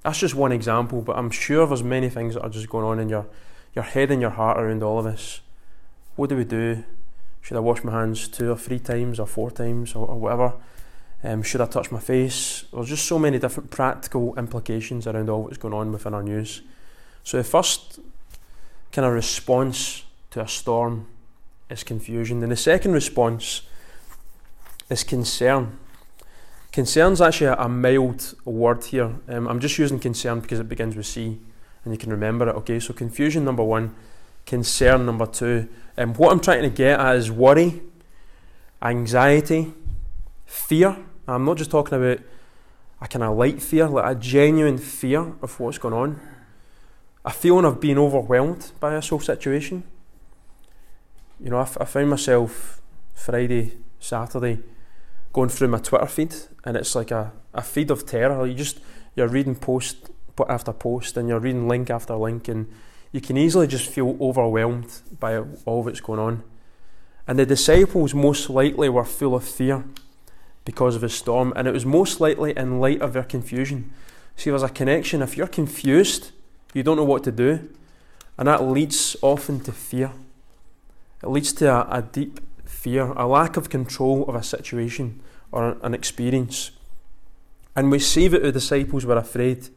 That's 0.03 0.19
just 0.19 0.35
one 0.35 0.51
example, 0.51 1.01
but 1.01 1.17
I'm 1.17 1.31
sure 1.31 1.65
there's 1.65 1.83
many 1.83 2.09
things 2.09 2.33
that 2.33 2.43
are 2.43 2.49
just 2.49 2.69
going 2.69 2.85
on 2.85 2.99
in 2.99 3.09
your, 3.09 3.25
your 3.73 3.83
head 3.83 4.11
and 4.11 4.21
your 4.21 4.31
heart 4.31 4.59
around 4.59 4.83
all 4.83 4.99
of 4.99 5.05
this. 5.05 5.39
What 6.15 6.29
do 6.29 6.35
we 6.35 6.43
do? 6.43 6.83
Should 7.41 7.57
I 7.57 7.61
wash 7.61 7.83
my 7.83 7.91
hands 7.91 8.27
two 8.27 8.51
or 8.51 8.57
three 8.57 8.79
times 8.79 9.19
or 9.19 9.27
four 9.27 9.49
times 9.49 9.95
or, 9.95 10.07
or 10.07 10.19
whatever? 10.19 10.53
Um, 11.23 11.41
should 11.41 11.61
I 11.61 11.65
touch 11.65 11.89
my 11.89 11.99
face? 11.99 12.65
There's 12.73 12.89
just 12.89 13.05
so 13.05 13.17
many 13.17 13.39
different 13.39 13.71
practical 13.71 14.35
implications 14.37 15.07
around 15.07 15.29
all 15.29 15.43
what's 15.43 15.57
going 15.57 15.73
on 15.73 15.91
within 15.93 16.13
our 16.13 16.23
news. 16.23 16.61
So 17.23 17.37
the 17.37 17.43
first 17.45 17.99
kind 18.91 19.05
of 19.05 19.13
response 19.13 20.03
to 20.31 20.41
a 20.41 20.47
storm 20.47 21.07
is 21.69 21.83
confusion. 21.83 22.43
And 22.43 22.51
the 22.51 22.57
second 22.57 22.91
response 22.91 23.61
is 24.89 25.05
concern. 25.05 25.79
Concern 26.73 27.13
is 27.13 27.21
actually 27.21 27.47
a, 27.47 27.55
a 27.55 27.69
mild 27.69 28.35
word 28.43 28.83
here. 28.83 29.15
Um, 29.29 29.47
I'm 29.47 29.61
just 29.61 29.77
using 29.77 29.97
concern 29.99 30.41
because 30.41 30.59
it 30.59 30.67
begins 30.67 30.97
with 30.97 31.05
C 31.05 31.39
and 31.85 31.93
you 31.93 31.97
can 31.97 32.11
remember 32.11 32.49
it. 32.49 32.55
Okay, 32.57 32.81
so 32.81 32.93
confusion 32.93 33.45
number 33.45 33.63
one, 33.63 33.95
concern 34.45 35.05
number 35.05 35.25
two. 35.25 35.69
Um, 35.97 36.13
what 36.15 36.33
I'm 36.33 36.41
trying 36.41 36.63
to 36.63 36.69
get 36.69 36.99
at 36.99 37.15
is 37.15 37.31
worry, 37.31 37.81
anxiety, 38.81 39.73
fear. 40.45 40.97
I'm 41.25 41.45
not 41.45 41.57
just 41.57 41.71
talking 41.71 41.97
about 41.97 42.19
a 42.99 43.07
kind 43.07 43.23
of 43.23 43.37
light 43.37 43.61
fear, 43.61 43.87
like 43.87 44.17
a 44.17 44.19
genuine 44.19 44.77
fear 44.77 45.33
of 45.41 45.57
what's 45.61 45.77
going 45.77 45.93
on. 45.93 46.19
A 47.23 47.31
feeling 47.31 47.63
of 47.63 47.79
being 47.79 47.97
overwhelmed 47.97 48.73
by 48.81 48.89
this 48.95 49.07
whole 49.07 49.21
situation 49.21 49.85
you 51.43 51.49
know, 51.49 51.57
I, 51.57 51.63
f- 51.63 51.77
I 51.79 51.85
found 51.85 52.09
myself 52.09 52.81
Friday, 53.13 53.73
Saturday, 53.99 54.59
going 55.33 55.49
through 55.49 55.67
my 55.67 55.79
Twitter 55.79 56.05
feed, 56.05 56.35
and 56.63 56.77
it's 56.77 56.95
like 56.95 57.11
a, 57.11 57.33
a 57.53 57.61
feed 57.61 57.91
of 57.91 58.05
terror. 58.05 58.45
You 58.45 58.53
just 58.53 58.79
you're 59.15 59.27
reading 59.27 59.55
post 59.55 60.11
after 60.47 60.71
post, 60.71 61.17
and 61.17 61.27
you're 61.27 61.39
reading 61.39 61.67
link 61.67 61.89
after 61.89 62.15
link, 62.15 62.47
and 62.47 62.71
you 63.11 63.19
can 63.19 63.37
easily 63.37 63.67
just 63.67 63.89
feel 63.89 64.17
overwhelmed 64.21 65.01
by 65.19 65.37
all 65.65 65.83
that's 65.83 66.01
going 66.01 66.19
on. 66.19 66.43
And 67.27 67.39
the 67.39 67.45
disciples 67.45 68.13
most 68.13 68.49
likely 68.49 68.89
were 68.89 69.05
full 69.05 69.35
of 69.35 69.43
fear 69.43 69.83
because 70.65 70.95
of 70.95 71.01
the 71.01 71.09
storm, 71.09 71.51
and 71.55 71.67
it 71.67 71.73
was 71.73 71.85
most 71.85 72.21
likely 72.21 72.55
in 72.55 72.79
light 72.79 73.01
of 73.01 73.13
their 73.13 73.23
confusion. 73.23 73.91
See, 74.35 74.49
there's 74.49 74.63
a 74.63 74.69
connection. 74.69 75.21
If 75.21 75.37
you're 75.37 75.47
confused, 75.47 76.31
you 76.73 76.83
don't 76.83 76.97
know 76.97 77.03
what 77.03 77.23
to 77.25 77.31
do, 77.31 77.69
and 78.37 78.47
that 78.47 78.63
leads 78.63 79.15
often 79.21 79.59
to 79.61 79.71
fear. 79.71 80.11
It 81.21 81.29
leads 81.29 81.53
to 81.53 81.67
a, 81.71 81.99
a 81.99 82.01
deep 82.01 82.39
fear, 82.83 83.13
a 83.15 83.25
lack 83.25 83.55
of 83.55 83.69
control 83.69 84.25
of 84.27 84.35
a 84.35 84.43
situation 84.43 85.21
or 85.53 85.77
an 85.81 85.93
experience. 85.93 86.71
And 87.75 87.89
we 87.89 87.99
see 87.99 88.27
that 88.27 88.43
the 88.43 88.51
disciples 88.51 89.05
were 89.05 89.15
afraid 89.17 89.69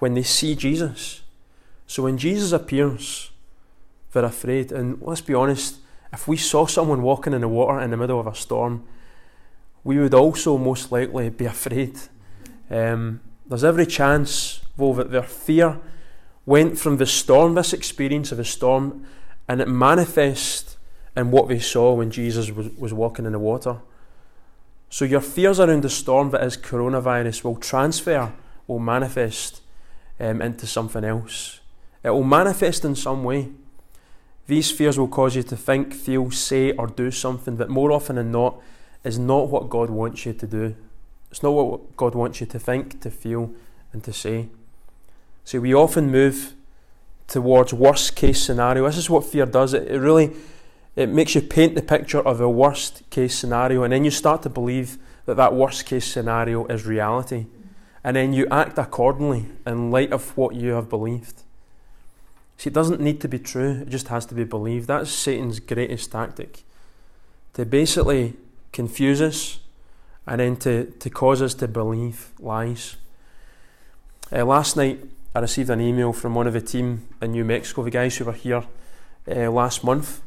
when 0.00 0.14
they 0.14 0.24
see 0.24 0.56
Jesus. 0.56 1.22
So 1.86 2.02
when 2.02 2.18
Jesus 2.18 2.50
appears, 2.50 3.30
they're 4.12 4.24
afraid. 4.24 4.72
And 4.72 5.00
let's 5.00 5.20
be 5.20 5.34
honest, 5.34 5.76
if 6.12 6.26
we 6.26 6.36
saw 6.36 6.66
someone 6.66 7.02
walking 7.02 7.32
in 7.32 7.42
the 7.42 7.48
water 7.48 7.80
in 7.80 7.90
the 7.90 7.96
middle 7.96 8.18
of 8.18 8.26
a 8.26 8.34
storm, 8.34 8.82
we 9.84 9.98
would 9.98 10.14
also 10.14 10.58
most 10.58 10.90
likely 10.90 11.30
be 11.30 11.46
afraid. 11.46 11.96
Um, 12.70 13.20
there's 13.46 13.64
every 13.64 13.86
chance, 13.86 14.60
though, 14.76 14.94
that 14.94 15.10
their 15.12 15.22
fear 15.22 15.78
went 16.44 16.78
from 16.78 16.96
the 16.96 17.06
storm, 17.06 17.54
this 17.54 17.72
experience 17.72 18.32
of 18.32 18.38
a 18.38 18.44
storm, 18.44 19.06
and 19.48 19.60
it 19.60 19.68
manifests 19.68 20.71
in 21.16 21.30
what 21.30 21.48
they 21.48 21.58
saw 21.58 21.94
when 21.94 22.10
Jesus 22.10 22.50
was, 22.50 22.68
was 22.76 22.92
walking 22.92 23.26
in 23.26 23.32
the 23.32 23.38
water. 23.38 23.78
So 24.88 25.04
your 25.04 25.20
fears 25.20 25.58
around 25.58 25.82
the 25.82 25.90
storm 25.90 26.30
that 26.30 26.42
is 26.42 26.56
coronavirus 26.56 27.44
will 27.44 27.56
transfer, 27.56 28.32
will 28.66 28.78
manifest 28.78 29.62
um, 30.20 30.42
into 30.42 30.66
something 30.66 31.04
else. 31.04 31.60
It 32.02 32.10
will 32.10 32.24
manifest 32.24 32.84
in 32.84 32.94
some 32.94 33.24
way. 33.24 33.48
These 34.46 34.70
fears 34.70 34.98
will 34.98 35.08
cause 35.08 35.36
you 35.36 35.42
to 35.44 35.56
think, 35.56 35.94
feel, 35.94 36.30
say, 36.30 36.72
or 36.72 36.86
do 36.86 37.10
something 37.10 37.56
that 37.56 37.68
more 37.68 37.92
often 37.92 38.16
than 38.16 38.32
not 38.32 38.60
is 39.04 39.18
not 39.18 39.48
what 39.48 39.70
God 39.70 39.88
wants 39.88 40.26
you 40.26 40.32
to 40.32 40.46
do. 40.46 40.74
It's 41.30 41.42
not 41.42 41.52
what 41.52 41.96
God 41.96 42.14
wants 42.14 42.40
you 42.40 42.46
to 42.48 42.58
think, 42.58 43.00
to 43.00 43.10
feel, 43.10 43.52
and 43.92 44.04
to 44.04 44.12
say. 44.12 44.48
See, 45.44 45.58
we 45.58 45.74
often 45.74 46.10
move 46.10 46.54
towards 47.26 47.72
worst 47.72 48.14
case 48.14 48.42
scenario. 48.42 48.86
This 48.86 48.98
is 48.98 49.08
what 49.08 49.24
fear 49.24 49.46
does. 49.46 49.72
It, 49.74 49.88
it 49.88 49.98
really 49.98 50.32
it 50.94 51.08
makes 51.08 51.34
you 51.34 51.40
paint 51.40 51.74
the 51.74 51.82
picture 51.82 52.20
of 52.20 52.40
a 52.40 52.48
worst 52.48 53.08
case 53.10 53.34
scenario, 53.34 53.82
and 53.82 53.92
then 53.92 54.04
you 54.04 54.10
start 54.10 54.42
to 54.42 54.50
believe 54.50 54.98
that 55.24 55.36
that 55.36 55.54
worst 55.54 55.86
case 55.86 56.04
scenario 56.04 56.66
is 56.66 56.86
reality, 56.86 57.46
and 58.04 58.16
then 58.16 58.32
you 58.32 58.46
act 58.50 58.78
accordingly 58.78 59.46
in 59.66 59.90
light 59.90 60.12
of 60.12 60.36
what 60.36 60.54
you 60.54 60.72
have 60.72 60.88
believed. 60.88 61.42
See, 62.58 62.68
it 62.68 62.74
doesn't 62.74 63.00
need 63.00 63.20
to 63.20 63.28
be 63.28 63.38
true; 63.38 63.82
it 63.82 63.88
just 63.88 64.08
has 64.08 64.26
to 64.26 64.34
be 64.34 64.44
believed. 64.44 64.88
That's 64.88 65.10
Satan's 65.10 65.60
greatest 65.60 66.12
tactic 66.12 66.64
to 67.54 67.64
basically 67.64 68.34
confuse 68.72 69.20
us 69.20 69.60
and 70.26 70.40
then 70.40 70.56
to, 70.56 70.86
to 70.86 71.10
cause 71.10 71.42
us 71.42 71.54
to 71.54 71.68
believe 71.68 72.30
lies. 72.38 72.96
Uh, 74.30 74.44
last 74.44 74.76
night, 74.76 75.00
I 75.34 75.40
received 75.40 75.70
an 75.70 75.80
email 75.80 76.12
from 76.12 76.34
one 76.34 76.46
of 76.46 76.52
the 76.52 76.60
team 76.60 77.08
in 77.20 77.32
New 77.32 77.44
Mexico, 77.44 77.82
the 77.82 77.90
guys 77.90 78.16
who 78.16 78.24
were 78.24 78.32
here 78.32 78.64
uh, 79.28 79.50
last 79.50 79.84
month. 79.84 80.22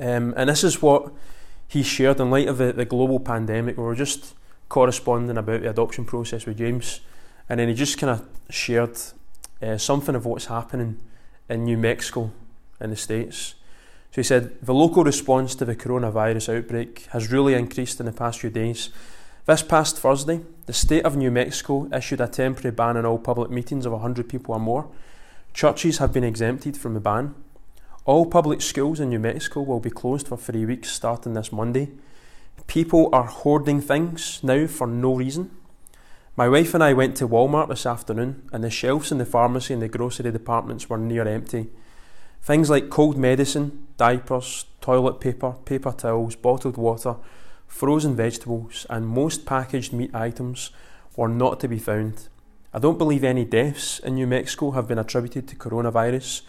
Um, 0.00 0.34
and 0.36 0.48
this 0.48 0.64
is 0.64 0.80
what 0.80 1.12
he 1.66 1.82
shared 1.82 2.20
in 2.20 2.30
light 2.30 2.48
of 2.48 2.58
the, 2.58 2.72
the 2.72 2.84
global 2.84 3.20
pandemic. 3.20 3.76
We 3.76 3.82
were 3.82 3.94
just 3.94 4.34
corresponding 4.68 5.36
about 5.36 5.62
the 5.62 5.70
adoption 5.70 6.04
process 6.04 6.46
with 6.46 6.58
James, 6.58 7.00
and 7.48 7.60
then 7.60 7.68
he 7.68 7.74
just 7.74 7.98
kind 7.98 8.10
of 8.10 8.26
shared 8.50 8.98
uh, 9.62 9.76
something 9.76 10.14
of 10.14 10.24
what's 10.24 10.46
happening 10.46 10.98
in 11.48 11.64
New 11.64 11.76
Mexico 11.76 12.30
in 12.80 12.90
the 12.90 12.96
States. 12.96 13.54
So 14.12 14.20
he 14.20 14.22
said 14.22 14.60
the 14.62 14.74
local 14.74 15.04
response 15.04 15.54
to 15.56 15.64
the 15.64 15.76
coronavirus 15.76 16.56
outbreak 16.56 17.06
has 17.10 17.30
really 17.32 17.54
increased 17.54 18.00
in 18.00 18.06
the 18.06 18.12
past 18.12 18.40
few 18.40 18.50
days 18.50 18.90
this 19.48 19.62
past 19.62 19.96
Thursday, 19.96 20.42
the 20.66 20.74
state 20.74 21.06
of 21.06 21.16
New 21.16 21.30
Mexico 21.30 21.88
issued 21.90 22.20
a 22.20 22.28
temporary 22.28 22.70
ban 22.70 22.98
on 22.98 23.06
all 23.06 23.16
public 23.16 23.50
meetings 23.50 23.86
of 23.86 23.92
100 23.92 24.28
people 24.28 24.54
or 24.54 24.60
more. 24.60 24.90
Churches 25.54 25.96
have 25.96 26.12
been 26.12 26.22
exempted 26.22 26.76
from 26.76 26.92
the 26.92 27.00
ban. 27.00 27.34
All 28.08 28.24
public 28.24 28.62
schools 28.62 29.00
in 29.00 29.10
New 29.10 29.18
Mexico 29.18 29.60
will 29.60 29.80
be 29.80 29.90
closed 29.90 30.28
for 30.28 30.38
three 30.38 30.64
weeks 30.64 30.90
starting 30.90 31.34
this 31.34 31.52
Monday. 31.52 31.90
People 32.66 33.10
are 33.12 33.26
hoarding 33.26 33.82
things 33.82 34.40
now 34.42 34.66
for 34.66 34.86
no 34.86 35.14
reason. 35.14 35.50
My 36.34 36.48
wife 36.48 36.72
and 36.72 36.82
I 36.82 36.94
went 36.94 37.18
to 37.18 37.28
Walmart 37.28 37.68
this 37.68 37.84
afternoon, 37.84 38.48
and 38.50 38.64
the 38.64 38.70
shelves 38.70 39.12
in 39.12 39.18
the 39.18 39.26
pharmacy 39.26 39.74
and 39.74 39.82
the 39.82 39.88
grocery 39.88 40.32
departments 40.32 40.88
were 40.88 40.96
near 40.96 41.28
empty. 41.28 41.68
Things 42.40 42.70
like 42.70 42.88
cold 42.88 43.18
medicine, 43.18 43.88
diapers, 43.98 44.64
toilet 44.80 45.20
paper, 45.20 45.56
paper 45.66 45.92
towels, 45.92 46.34
bottled 46.34 46.78
water, 46.78 47.16
frozen 47.66 48.16
vegetables, 48.16 48.86
and 48.88 49.06
most 49.06 49.44
packaged 49.44 49.92
meat 49.92 50.14
items 50.14 50.70
were 51.14 51.28
not 51.28 51.60
to 51.60 51.68
be 51.68 51.78
found. 51.78 52.28
I 52.72 52.78
don't 52.78 52.96
believe 52.96 53.22
any 53.22 53.44
deaths 53.44 53.98
in 53.98 54.14
New 54.14 54.26
Mexico 54.26 54.70
have 54.70 54.88
been 54.88 54.98
attributed 54.98 55.46
to 55.48 55.56
coronavirus. 55.56 56.40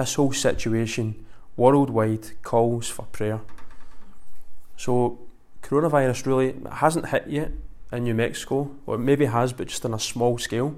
This 0.00 0.14
whole 0.14 0.32
situation 0.32 1.26
worldwide 1.56 2.42
calls 2.42 2.88
for 2.88 3.04
prayer. 3.06 3.40
So, 4.76 5.18
coronavirus 5.62 6.26
really 6.26 6.54
hasn't 6.72 7.08
hit 7.08 7.26
yet 7.28 7.50
in 7.92 8.04
New 8.04 8.14
Mexico, 8.14 8.70
or 8.86 8.96
maybe 8.96 9.26
has, 9.26 9.52
but 9.52 9.68
just 9.68 9.84
on 9.84 9.92
a 9.92 9.98
small 9.98 10.38
scale. 10.38 10.74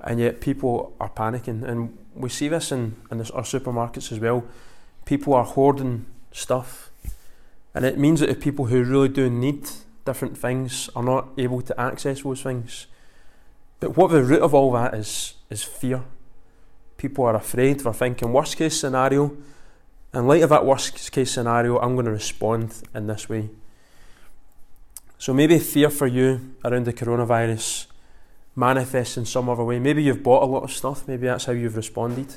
And 0.00 0.20
yet, 0.20 0.40
people 0.40 0.94
are 0.98 1.10
panicking, 1.10 1.62
and 1.62 1.98
we 2.14 2.30
see 2.30 2.48
this 2.48 2.72
in, 2.72 2.96
in 3.10 3.20
our 3.20 3.42
supermarkets 3.42 4.10
as 4.10 4.18
well. 4.18 4.44
People 5.04 5.34
are 5.34 5.44
hoarding 5.44 6.06
stuff 6.32 6.90
and 7.74 7.84
it 7.84 7.98
means 7.98 8.20
that 8.20 8.28
the 8.28 8.34
people 8.34 8.66
who 8.66 8.82
really 8.82 9.08
do 9.08 9.30
need 9.30 9.68
different 10.04 10.36
things 10.36 10.90
are 10.96 11.02
not 11.02 11.28
able 11.38 11.62
to 11.62 11.80
access 11.80 12.22
those 12.22 12.42
things. 12.42 12.86
But 13.78 13.96
what 13.96 14.10
the 14.10 14.22
root 14.22 14.42
of 14.42 14.54
all 14.54 14.72
that 14.72 14.94
is, 14.94 15.34
is 15.50 15.62
fear. 15.62 16.02
People 17.00 17.24
are 17.24 17.36
afraid, 17.36 17.80
they're 17.80 17.94
thinking, 17.94 18.30
worst 18.30 18.58
case 18.58 18.78
scenario. 18.78 19.34
In 20.12 20.26
light 20.26 20.42
of 20.42 20.50
that 20.50 20.66
worst 20.66 21.10
case 21.10 21.30
scenario, 21.30 21.78
I'm 21.78 21.94
going 21.94 22.04
to 22.04 22.12
respond 22.12 22.74
in 22.94 23.06
this 23.06 23.26
way. 23.26 23.48
So 25.16 25.32
maybe 25.32 25.58
fear 25.58 25.88
for 25.88 26.06
you 26.06 26.54
around 26.62 26.84
the 26.84 26.92
coronavirus 26.92 27.86
manifests 28.54 29.16
in 29.16 29.24
some 29.24 29.48
other 29.48 29.64
way. 29.64 29.78
Maybe 29.78 30.02
you've 30.02 30.22
bought 30.22 30.42
a 30.42 30.46
lot 30.46 30.62
of 30.62 30.72
stuff, 30.72 31.08
maybe 31.08 31.26
that's 31.26 31.46
how 31.46 31.52
you've 31.52 31.76
responded. 31.76 32.36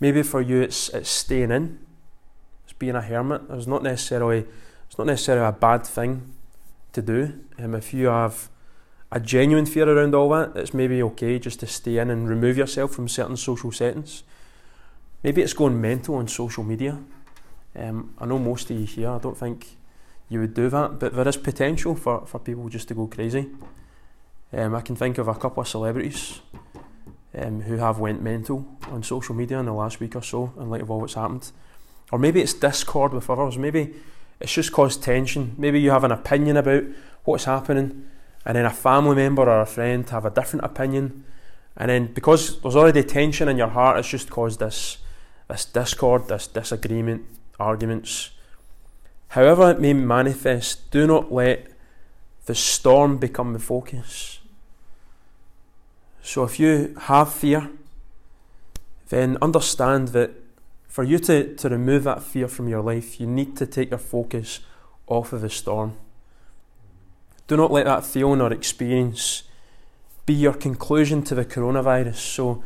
Maybe 0.00 0.24
for 0.24 0.40
you 0.40 0.62
it's, 0.62 0.88
it's 0.88 1.10
staying 1.10 1.52
in 1.52 1.78
It's 2.64 2.72
being 2.72 2.96
a 2.96 3.02
hermit. 3.02 3.42
It's 3.50 3.68
not 3.68 3.84
necessarily 3.84 4.46
it's 4.88 4.98
not 4.98 5.06
necessarily 5.06 5.46
a 5.46 5.52
bad 5.52 5.86
thing 5.86 6.32
to 6.92 7.02
do. 7.02 7.38
Um, 7.56 7.76
if 7.76 7.94
you 7.94 8.06
have 8.08 8.48
a 9.12 9.20
genuine 9.20 9.66
fear 9.66 9.88
around 9.88 10.14
all 10.14 10.28
that, 10.30 10.56
it's 10.56 10.72
maybe 10.72 11.02
okay 11.02 11.38
just 11.38 11.60
to 11.60 11.66
stay 11.66 11.98
in 11.98 12.10
and 12.10 12.28
remove 12.28 12.56
yourself 12.56 12.92
from 12.92 13.08
certain 13.08 13.36
social 13.36 13.72
settings. 13.72 14.22
Maybe 15.22 15.42
it's 15.42 15.52
going 15.52 15.80
mental 15.80 16.14
on 16.16 16.28
social 16.28 16.64
media. 16.64 16.98
Um, 17.76 18.14
I 18.18 18.26
know 18.26 18.38
most 18.38 18.70
of 18.70 18.78
you 18.78 18.86
here, 18.86 19.10
I 19.10 19.18
don't 19.18 19.36
think 19.36 19.76
you 20.28 20.40
would 20.40 20.54
do 20.54 20.68
that, 20.70 20.98
but 20.98 21.14
there 21.14 21.28
is 21.28 21.36
potential 21.36 21.94
for, 21.94 22.24
for 22.26 22.38
people 22.38 22.68
just 22.68 22.88
to 22.88 22.94
go 22.94 23.06
crazy. 23.06 23.48
Um, 24.52 24.74
I 24.74 24.80
can 24.80 24.96
think 24.96 25.18
of 25.18 25.28
a 25.28 25.34
couple 25.34 25.60
of 25.60 25.68
celebrities 25.68 26.40
um, 27.36 27.62
who 27.62 27.76
have 27.76 27.98
went 27.98 28.22
mental 28.22 28.66
on 28.90 29.02
social 29.02 29.34
media 29.34 29.58
in 29.58 29.66
the 29.66 29.72
last 29.72 30.00
week 30.00 30.16
or 30.16 30.22
so 30.22 30.52
in 30.58 30.70
light 30.70 30.82
of 30.82 30.90
all 30.90 31.00
that's 31.00 31.14
happened. 31.14 31.50
Or 32.12 32.18
maybe 32.18 32.40
it's 32.40 32.54
discord 32.54 33.12
with 33.12 33.30
others. 33.30 33.58
Maybe 33.58 33.94
it's 34.40 34.52
just 34.52 34.72
caused 34.72 35.02
tension. 35.02 35.54
Maybe 35.58 35.80
you 35.80 35.90
have 35.90 36.04
an 36.04 36.12
opinion 36.12 36.56
about 36.56 36.84
what's 37.24 37.44
happening, 37.44 38.08
and 38.44 38.56
then 38.56 38.64
a 38.64 38.70
family 38.70 39.16
member 39.16 39.42
or 39.42 39.60
a 39.60 39.66
friend 39.66 40.08
have 40.10 40.24
a 40.24 40.30
different 40.30 40.64
opinion. 40.64 41.24
And 41.76 41.90
then 41.90 42.12
because 42.12 42.60
there's 42.60 42.76
already 42.76 43.02
tension 43.02 43.48
in 43.48 43.56
your 43.56 43.68
heart, 43.68 43.98
it's 43.98 44.08
just 44.08 44.30
caused 44.30 44.60
this 44.60 44.98
this 45.48 45.64
discord, 45.64 46.28
this 46.28 46.46
disagreement, 46.46 47.24
arguments. 47.58 48.30
However 49.28 49.70
it 49.70 49.80
may 49.80 49.92
manifest, 49.92 50.90
do 50.90 51.06
not 51.06 51.32
let 51.32 51.66
the 52.46 52.54
storm 52.54 53.18
become 53.18 53.52
the 53.52 53.58
focus. 53.58 54.40
So 56.22 56.44
if 56.44 56.60
you 56.60 56.94
have 57.02 57.32
fear, 57.32 57.70
then 59.08 59.36
understand 59.42 60.08
that 60.08 60.30
for 60.86 61.04
you 61.04 61.18
to, 61.20 61.54
to 61.54 61.68
remove 61.68 62.04
that 62.04 62.22
fear 62.22 62.48
from 62.48 62.68
your 62.68 62.82
life, 62.82 63.20
you 63.20 63.26
need 63.26 63.56
to 63.56 63.66
take 63.66 63.90
your 63.90 63.98
focus 63.98 64.60
off 65.06 65.32
of 65.32 65.40
the 65.40 65.50
storm. 65.50 65.96
Do 67.50 67.56
not 67.56 67.72
let 67.72 67.86
that 67.86 68.06
feeling 68.06 68.40
or 68.40 68.52
experience 68.52 69.42
be 70.24 70.34
your 70.34 70.52
conclusion 70.52 71.24
to 71.24 71.34
the 71.34 71.44
coronavirus. 71.44 72.14
So, 72.14 72.62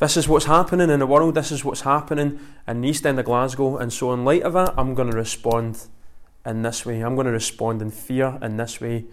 this 0.00 0.16
is 0.16 0.26
what's 0.26 0.46
happening 0.46 0.90
in 0.90 0.98
the 0.98 1.06
world, 1.06 1.36
this 1.36 1.52
is 1.52 1.64
what's 1.64 1.82
happening 1.82 2.40
in 2.66 2.80
the 2.80 2.88
east 2.88 3.06
end 3.06 3.20
of 3.20 3.24
Glasgow, 3.24 3.76
and 3.76 3.92
so 3.92 4.12
in 4.12 4.24
light 4.24 4.42
of 4.42 4.54
that, 4.54 4.74
I'm 4.76 4.94
going 4.94 5.12
to 5.12 5.16
respond 5.16 5.78
in 6.44 6.62
this 6.62 6.84
way. 6.84 7.02
I'm 7.02 7.14
going 7.14 7.28
to 7.28 7.32
respond 7.32 7.80
in 7.80 7.92
fear 7.92 8.36
in 8.42 8.56
this 8.56 8.80
way. 8.80 9.04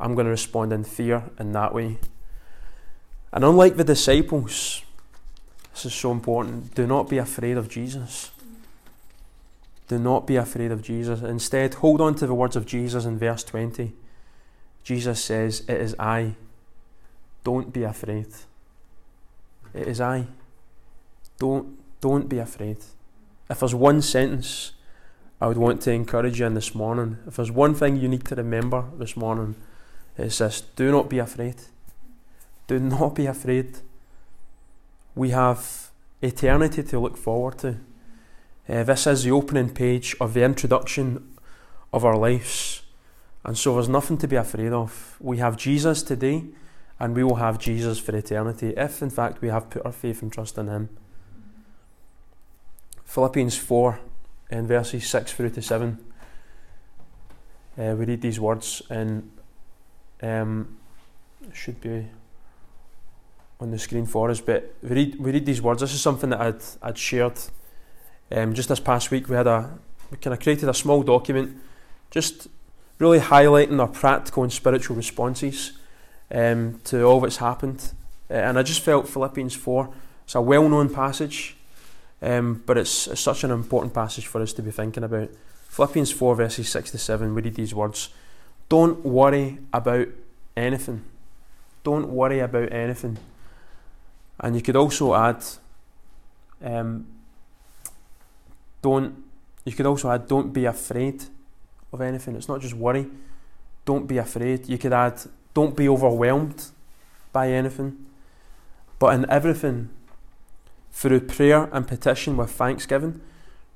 I'm 0.00 0.14
going 0.14 0.24
to 0.24 0.30
respond 0.30 0.72
in 0.72 0.84
fear 0.84 1.24
in 1.38 1.52
that 1.52 1.74
way. 1.74 1.98
And 3.30 3.44
unlike 3.44 3.76
the 3.76 3.84
disciples, 3.84 4.80
this 5.74 5.84
is 5.84 5.92
so 5.92 6.12
important. 6.12 6.74
Do 6.74 6.86
not 6.86 7.10
be 7.10 7.18
afraid 7.18 7.58
of 7.58 7.68
Jesus. 7.68 8.30
Do 9.88 9.98
not 9.98 10.26
be 10.26 10.36
afraid 10.36 10.72
of 10.72 10.80
Jesus. 10.80 11.20
Instead, 11.20 11.74
hold 11.74 12.00
on 12.00 12.14
to 12.14 12.26
the 12.26 12.32
words 12.32 12.56
of 12.56 12.64
Jesus 12.64 13.04
in 13.04 13.18
verse 13.18 13.44
20. 13.44 13.92
Jesus 14.82 15.22
says, 15.22 15.60
It 15.68 15.80
is 15.80 15.94
I. 15.98 16.34
Don't 17.44 17.72
be 17.72 17.82
afraid. 17.82 18.28
It 19.74 19.88
is 19.88 20.00
I. 20.00 20.26
Don't, 21.38 21.78
don't 22.00 22.28
be 22.28 22.38
afraid. 22.38 22.78
If 23.50 23.60
there's 23.60 23.74
one 23.74 24.02
sentence 24.02 24.72
I 25.40 25.48
would 25.48 25.58
want 25.58 25.82
to 25.82 25.92
encourage 25.92 26.40
you 26.40 26.46
in 26.46 26.54
this 26.54 26.74
morning, 26.74 27.18
if 27.26 27.36
there's 27.36 27.50
one 27.50 27.74
thing 27.74 27.96
you 27.96 28.08
need 28.08 28.24
to 28.26 28.34
remember 28.34 28.84
this 28.96 29.16
morning, 29.16 29.56
it's 30.16 30.38
this 30.38 30.60
do 30.76 30.90
not 30.90 31.08
be 31.08 31.18
afraid. 31.18 31.56
Do 32.66 32.78
not 32.78 33.14
be 33.14 33.26
afraid 33.26 33.78
we 35.14 35.30
have 35.30 35.90
eternity 36.20 36.82
to 36.82 36.98
look 36.98 37.16
forward 37.16 37.58
to. 37.58 37.76
Uh, 38.68 38.84
this 38.84 39.06
is 39.06 39.24
the 39.24 39.30
opening 39.30 39.70
page 39.70 40.16
of 40.20 40.34
the 40.34 40.42
introduction 40.42 41.36
of 41.92 42.04
our 42.04 42.16
lives. 42.16 42.81
And 43.44 43.58
so 43.58 43.74
there's 43.74 43.88
nothing 43.88 44.18
to 44.18 44.28
be 44.28 44.36
afraid 44.36 44.72
of. 44.72 45.16
We 45.20 45.38
have 45.38 45.56
Jesus 45.56 46.02
today, 46.02 46.44
and 47.00 47.14
we 47.16 47.24
will 47.24 47.36
have 47.36 47.58
Jesus 47.58 47.98
for 47.98 48.14
eternity 48.14 48.74
if, 48.76 49.02
in 49.02 49.10
fact, 49.10 49.40
we 49.40 49.48
have 49.48 49.68
put 49.70 49.84
our 49.84 49.92
faith 49.92 50.22
and 50.22 50.32
trust 50.32 50.58
in 50.58 50.68
Him. 50.68 50.88
Philippians 53.04 53.56
4, 53.58 54.00
in 54.50 54.66
verses 54.66 55.08
6 55.08 55.32
through 55.32 55.50
to 55.50 55.62
7, 55.62 55.98
uh, 57.78 57.94
we 57.98 58.04
read 58.04 58.20
these 58.20 58.38
words, 58.38 58.82
and 58.88 59.30
um, 60.22 60.76
should 61.52 61.80
be 61.80 62.06
on 63.58 63.70
the 63.70 63.78
screen 63.78 64.06
for 64.06 64.30
us. 64.30 64.40
But 64.40 64.74
we 64.82 64.90
read, 64.90 65.18
we 65.18 65.32
read 65.32 65.46
these 65.46 65.60
words. 65.60 65.80
This 65.80 65.94
is 65.94 66.00
something 66.00 66.30
that 66.30 66.40
I'd, 66.40 66.62
I'd 66.82 66.98
shared 66.98 67.38
um, 68.30 68.54
just 68.54 68.68
this 68.68 68.80
past 68.80 69.10
week. 69.10 69.28
We 69.28 69.36
had 69.36 69.46
a 69.46 69.78
we 70.10 70.18
kind 70.18 70.34
of 70.34 70.40
created 70.40 70.68
a 70.68 70.74
small 70.74 71.02
document, 71.02 71.56
just 72.10 72.48
really 73.02 73.18
highlighting 73.18 73.80
our 73.80 73.88
practical 73.88 74.44
and 74.44 74.52
spiritual 74.52 74.96
responses 74.96 75.72
um, 76.30 76.80
to 76.84 77.02
all 77.02 77.20
that's 77.20 77.38
happened. 77.38 77.92
Uh, 78.30 78.34
and 78.34 78.58
I 78.58 78.62
just 78.62 78.80
felt 78.80 79.08
Philippians 79.08 79.54
4, 79.54 79.92
it's 80.24 80.34
a 80.36 80.40
well 80.40 80.68
known 80.68 80.88
passage, 80.88 81.56
um, 82.22 82.62
but 82.64 82.78
it's, 82.78 83.08
it's 83.08 83.20
such 83.20 83.42
an 83.42 83.50
important 83.50 83.92
passage 83.92 84.26
for 84.26 84.40
us 84.40 84.52
to 84.52 84.62
be 84.62 84.70
thinking 84.70 85.02
about. 85.02 85.30
Philippians 85.68 86.12
4, 86.12 86.36
verses 86.36 86.68
6 86.68 86.92
to 86.92 86.98
7, 86.98 87.34
we 87.34 87.42
read 87.42 87.54
these 87.56 87.74
words 87.74 88.10
Don't 88.68 89.04
worry 89.04 89.58
about 89.72 90.06
anything. 90.56 91.02
Don't 91.82 92.08
worry 92.08 92.38
about 92.38 92.72
anything. 92.72 93.18
And 94.38 94.54
you 94.54 94.62
could 94.62 94.76
also 94.76 95.14
add, 95.14 95.44
um, 96.64 97.06
don't, 98.80 99.24
you 99.64 99.72
could 99.72 99.86
also 99.86 100.10
add, 100.10 100.28
don't 100.28 100.52
be 100.52 100.66
afraid 100.66 101.24
of 101.92 102.00
anything. 102.00 102.36
It's 102.36 102.48
not 102.48 102.60
just 102.60 102.74
worry. 102.74 103.08
Don't 103.84 104.06
be 104.06 104.18
afraid. 104.18 104.68
You 104.68 104.78
could 104.78 104.92
add, 104.92 105.20
don't 105.54 105.76
be 105.76 105.88
overwhelmed 105.88 106.66
by 107.32 107.50
anything. 107.50 108.06
But 108.98 109.14
in 109.14 109.28
everything, 109.30 109.90
through 110.92 111.20
prayer 111.20 111.68
and 111.72 111.86
petition 111.86 112.36
with 112.36 112.50
thanksgiving, 112.50 113.20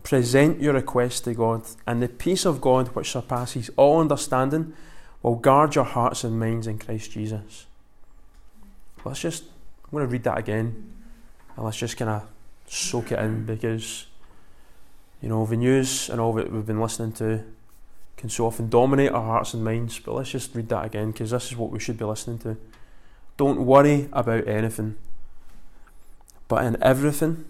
present 0.03 0.61
your 0.61 0.75
request 0.75 1.25
to 1.25 1.35
God, 1.35 1.63
and 1.87 2.01
the 2.01 2.09
peace 2.09 2.45
of 2.45 2.61
God, 2.61 2.89
which 2.89 3.11
surpasses 3.11 3.71
all 3.77 4.01
understanding, 4.01 4.73
will 5.23 5.35
guard 5.35 5.75
your 5.75 5.85
hearts 5.85 6.23
and 6.23 6.39
minds 6.39 6.67
in 6.67 6.79
Christ 6.79 7.11
Jesus. 7.11 7.67
Let's 9.05 9.21
just, 9.21 9.45
I'm 9.85 9.91
going 9.91 10.07
to 10.07 10.13
read 10.13 10.25
that 10.25 10.39
again, 10.39 10.93
and 11.57 11.65
let's 11.65 11.79
just 11.79 11.97
kind 11.97 12.11
of 12.11 12.29
soak 12.67 13.13
it 13.13 13.19
in 13.19 13.47
because, 13.47 14.07
you 15.21 15.29
know, 15.29 15.45
the 15.47 15.57
news 15.57 16.09
and 16.09 16.21
all 16.21 16.33
that 16.35 16.53
we've 16.53 16.67
been 16.67 16.81
listening 16.81 17.13
to 17.15 17.43
can 18.17 18.31
so 18.31 18.47
often 18.47 18.69
dominate 18.69 19.13
our 19.13 19.25
hearts 19.25 19.55
and 19.55 19.65
minds. 19.65 19.99
But 19.99 20.15
let's 20.15 20.31
just 20.31 20.55
read 20.55 20.69
that 20.71 20.87
again 20.87 21.13
because 21.13 21.31
this 21.31 21.47
is 21.47 21.57
what 21.57 21.71
we 21.71 21.79
should 21.79 21.99
be 21.99 22.05
listening 22.05 22.39
to. 22.41 22.57
Don't 23.37 23.67
worry 23.67 24.09
about 24.13 24.49
anything, 24.49 24.97
but 26.49 26.65
in 26.65 26.83
everything, 26.83 27.45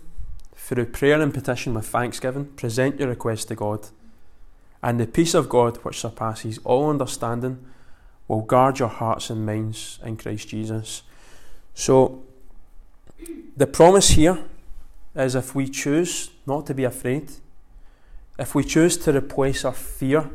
through 0.57 0.87
prayer 0.87 1.21
and 1.21 1.33
petition 1.33 1.75
with 1.75 1.87
thanksgiving, 1.87 2.47
present 2.47 2.99
your 2.99 3.09
request 3.09 3.49
to 3.49 3.55
God. 3.55 3.87
And 4.83 4.99
the 4.99 5.07
peace 5.07 5.35
of 5.35 5.49
God, 5.49 5.77
which 5.79 6.01
surpasses 6.01 6.59
all 6.65 6.91
understanding, 6.91 7.65
will 8.27 8.43
guard 8.43 8.81
your 8.81 8.89
hearts 8.89 9.31
and 9.31 9.47
minds 9.47 10.01
in 10.05 10.17
Christ 10.17 10.49
Jesus. 10.49 11.03
So, 11.75 12.25
the 13.57 13.67
promise 13.67 14.11
here 14.11 14.45
is 15.15 15.35
if 15.35 15.55
we 15.55 15.69
choose 15.69 16.31
not 16.47 16.67
to 16.67 16.75
be 16.75 16.85
afraid, 16.85 17.31
if 18.39 18.55
we 18.55 18.65
choose 18.65 18.97
to 18.99 19.17
replace 19.17 19.65
our 19.65 19.73
fear 19.73 20.31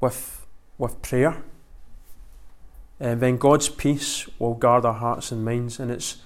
with, 0.00 0.46
with 0.78 1.00
prayer, 1.02 1.42
uh, 3.00 3.14
then 3.14 3.36
God's 3.36 3.68
peace 3.68 4.28
will 4.38 4.54
guard 4.54 4.84
our 4.84 4.94
hearts 4.94 5.32
and 5.32 5.44
minds. 5.44 5.80
And 5.80 5.90
it's, 5.90 6.18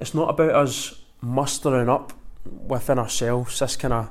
it's 0.00 0.14
not 0.14 0.30
about 0.30 0.50
us 0.50 1.00
mustering 1.20 1.88
up 1.88 2.12
within 2.44 2.98
ourselves 2.98 3.58
this 3.58 3.76
kind 3.76 3.94
of 3.94 4.10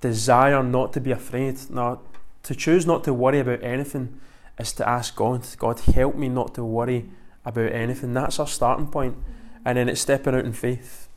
desire 0.00 0.62
not 0.62 0.92
to 0.92 1.00
be 1.00 1.10
afraid. 1.10 1.58
No, 1.70 2.00
to 2.44 2.54
choose 2.54 2.86
not 2.86 3.04
to 3.04 3.12
worry 3.12 3.40
about 3.40 3.62
anything 3.62 4.20
is 4.58 4.72
to 4.74 4.88
ask 4.88 5.14
God, 5.16 5.46
God, 5.58 5.80
help 5.80 6.16
me 6.16 6.28
not 6.28 6.54
to 6.54 6.64
worry 6.64 7.08
about 7.44 7.72
anything. 7.72 8.14
That's 8.14 8.38
our 8.38 8.46
starting 8.46 8.88
point. 8.88 9.16
And 9.64 9.76
then 9.76 9.88
it's 9.88 10.00
stepping 10.00 10.34
out 10.34 10.44
in 10.44 10.52
faith 10.52 11.08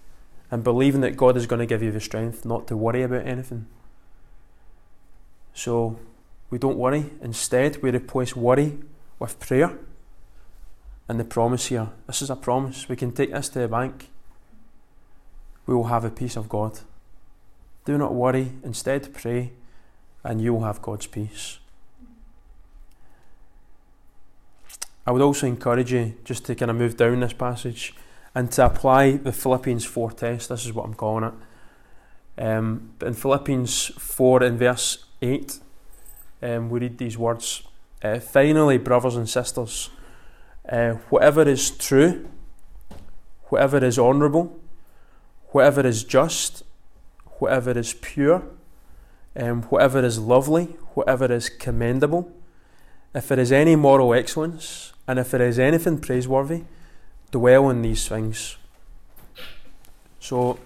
and 0.49 0.63
believing 0.63 1.01
that 1.01 1.15
God 1.15 1.37
is 1.37 1.47
going 1.47 1.59
to 1.59 1.65
give 1.65 1.81
you 1.81 1.91
the 1.91 1.99
strength 1.99 2.45
not 2.45 2.67
to 2.67 2.77
worry 2.77 3.03
about 3.03 3.25
anything. 3.25 3.67
So 5.53 5.99
we 6.51 6.59
don't 6.59 6.77
worry. 6.77 7.09
Instead, 7.21 7.81
we 7.81 7.89
replace 7.89 8.35
worry 8.35 8.77
with 9.17 9.39
prayer. 9.39 9.79
And 11.07 11.19
the 11.19 11.23
promise 11.23 11.67
here 11.67 11.89
this 12.05 12.21
is 12.21 12.29
a 12.29 12.35
promise. 12.35 12.87
We 12.87 12.95
can 12.95 13.11
take 13.11 13.31
this 13.31 13.49
to 13.49 13.59
the 13.59 13.67
bank. 13.67 14.09
We 15.65 15.73
will 15.73 15.85
have 15.85 16.05
a 16.05 16.11
peace 16.11 16.35
of 16.35 16.49
God. 16.49 16.79
Do 17.85 17.97
not 17.97 18.13
worry. 18.13 18.51
Instead, 18.63 19.13
pray, 19.13 19.53
and 20.23 20.41
you 20.41 20.53
will 20.53 20.63
have 20.63 20.81
God's 20.81 21.07
peace. 21.07 21.57
I 25.05 25.11
would 25.11 25.21
also 25.21 25.47
encourage 25.47 25.91
you 25.91 26.15
just 26.23 26.45
to 26.45 26.55
kind 26.55 26.69
of 26.69 26.77
move 26.77 26.95
down 26.95 27.21
this 27.21 27.33
passage 27.33 27.95
and 28.35 28.51
to 28.51 28.65
apply 28.65 29.13
the 29.13 29.31
Philippians 29.31 29.83
4 29.85 30.11
test. 30.11 30.49
This 30.49 30.65
is 30.65 30.73
what 30.73 30.85
I'm 30.85 30.93
calling 30.93 31.25
it. 31.25 31.33
Um, 32.43 32.93
in 33.01 33.13
Philippians 33.13 33.87
4 33.97 34.43
in 34.43 34.57
verse 34.57 35.05
8, 35.21 35.59
um, 36.41 36.69
we 36.69 36.79
read 36.79 36.97
these 36.97 37.17
words 37.17 37.63
uh, 38.03 38.19
Finally, 38.19 38.79
brothers 38.79 39.15
and 39.15 39.29
sisters, 39.29 39.89
uh, 40.67 40.93
whatever 41.09 41.47
is 41.47 41.69
true, 41.69 42.27
whatever 43.45 43.83
is 43.83 43.99
honourable, 43.99 44.59
whatever 45.49 45.85
is 45.85 46.03
just, 46.03 46.63
whatever 47.37 47.77
is 47.77 47.93
pure, 47.93 48.43
um, 49.35 49.63
whatever 49.63 50.03
is 50.03 50.17
lovely, 50.17 50.75
whatever 50.93 51.31
is 51.31 51.49
commendable, 51.49 52.31
if 53.13 53.27
there 53.27 53.39
is 53.39 53.51
any 53.51 53.75
moral 53.75 54.13
excellence, 54.13 54.93
and 55.07 55.19
if 55.19 55.31
there 55.31 55.45
is 55.45 55.59
anything 55.59 55.99
praiseworthy, 55.99 56.63
dwell 57.31 57.65
on 57.65 57.81
these 57.81 58.07
things. 58.07 58.57
So, 60.19 60.57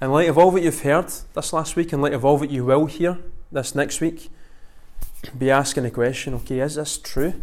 in 0.00 0.12
light 0.12 0.28
of 0.28 0.36
all 0.38 0.50
that 0.52 0.62
you've 0.62 0.82
heard 0.82 1.08
this 1.34 1.52
last 1.52 1.74
week, 1.74 1.92
in 1.92 2.00
light 2.00 2.12
of 2.12 2.24
all 2.24 2.38
that 2.38 2.50
you 2.50 2.64
will 2.64 2.86
hear 2.86 3.18
this 3.50 3.74
next 3.74 4.00
week, 4.00 4.30
be 5.38 5.50
asking 5.50 5.84
the 5.84 5.90
question, 5.90 6.34
okay, 6.34 6.60
is 6.60 6.76
this 6.76 6.98
true? 6.98 7.34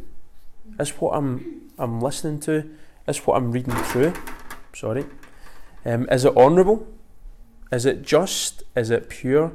Is 0.79 0.89
what 0.91 1.11
I'm 1.11 1.71
I'm 1.77 2.01
listening 2.01 2.39
to, 2.41 2.69
is 3.07 3.17
what 3.25 3.37
I'm 3.37 3.51
reading 3.51 3.75
through? 3.75 4.13
Sorry. 4.73 5.05
Um, 5.85 6.07
is 6.09 6.25
it 6.25 6.35
honourable? 6.37 6.87
Is 7.71 7.85
it 7.85 8.03
just? 8.03 8.63
Is 8.75 8.89
it 8.89 9.09
pure? 9.09 9.53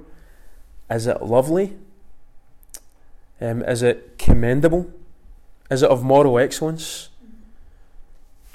Is 0.90 1.06
it 1.06 1.22
lovely? 1.22 1.76
Um, 3.40 3.62
is 3.62 3.82
it 3.82 4.18
commendable? 4.18 4.90
Is 5.70 5.82
it 5.82 5.90
of 5.90 6.02
moral 6.02 6.38
excellence? 6.38 7.10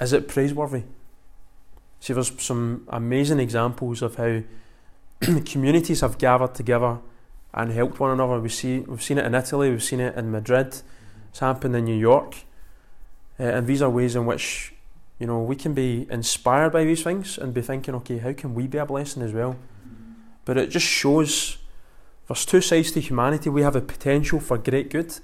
Is 0.00 0.12
it 0.12 0.28
praiseworthy? 0.28 0.82
See, 2.00 2.12
there's 2.12 2.32
some 2.42 2.84
amazing 2.88 3.38
examples 3.38 4.02
of 4.02 4.16
how 4.16 4.42
communities 5.46 6.02
have 6.02 6.18
gathered 6.18 6.54
together 6.54 6.98
and 7.54 7.72
helped 7.72 8.00
one 8.00 8.10
another. 8.10 8.40
We 8.40 8.48
see, 8.48 8.80
we've 8.80 9.02
seen 9.02 9.18
it 9.18 9.24
in 9.24 9.34
Italy, 9.34 9.70
we've 9.70 9.82
seen 9.82 10.00
it 10.00 10.16
in 10.16 10.30
Madrid, 10.30 10.82
it's 11.30 11.38
happened 11.38 11.76
in 11.76 11.84
New 11.84 11.96
York. 11.96 12.36
Uh, 13.38 13.44
and 13.44 13.66
these 13.66 13.80
are 13.80 13.90
ways 13.90 14.14
in 14.14 14.26
which 14.26 14.74
you 15.18 15.26
know 15.26 15.40
we 15.40 15.56
can 15.56 15.72
be 15.72 16.06
inspired 16.10 16.72
by 16.72 16.84
these 16.84 17.02
things 17.02 17.38
and 17.38 17.54
be 17.54 17.62
thinking, 17.62 17.94
okay, 17.94 18.18
how 18.18 18.32
can 18.32 18.54
we 18.54 18.66
be 18.66 18.78
a 18.78 18.86
blessing 18.86 19.22
as 19.22 19.32
well? 19.32 19.56
But 20.44 20.58
it 20.58 20.70
just 20.70 20.86
shows 20.86 21.58
there's 22.26 22.44
two 22.44 22.60
sides 22.60 22.92
to 22.92 23.00
humanity. 23.00 23.50
We 23.50 23.62
have 23.62 23.76
a 23.76 23.80
potential 23.80 24.40
for 24.40 24.58
great 24.58 24.90
good 24.90 25.18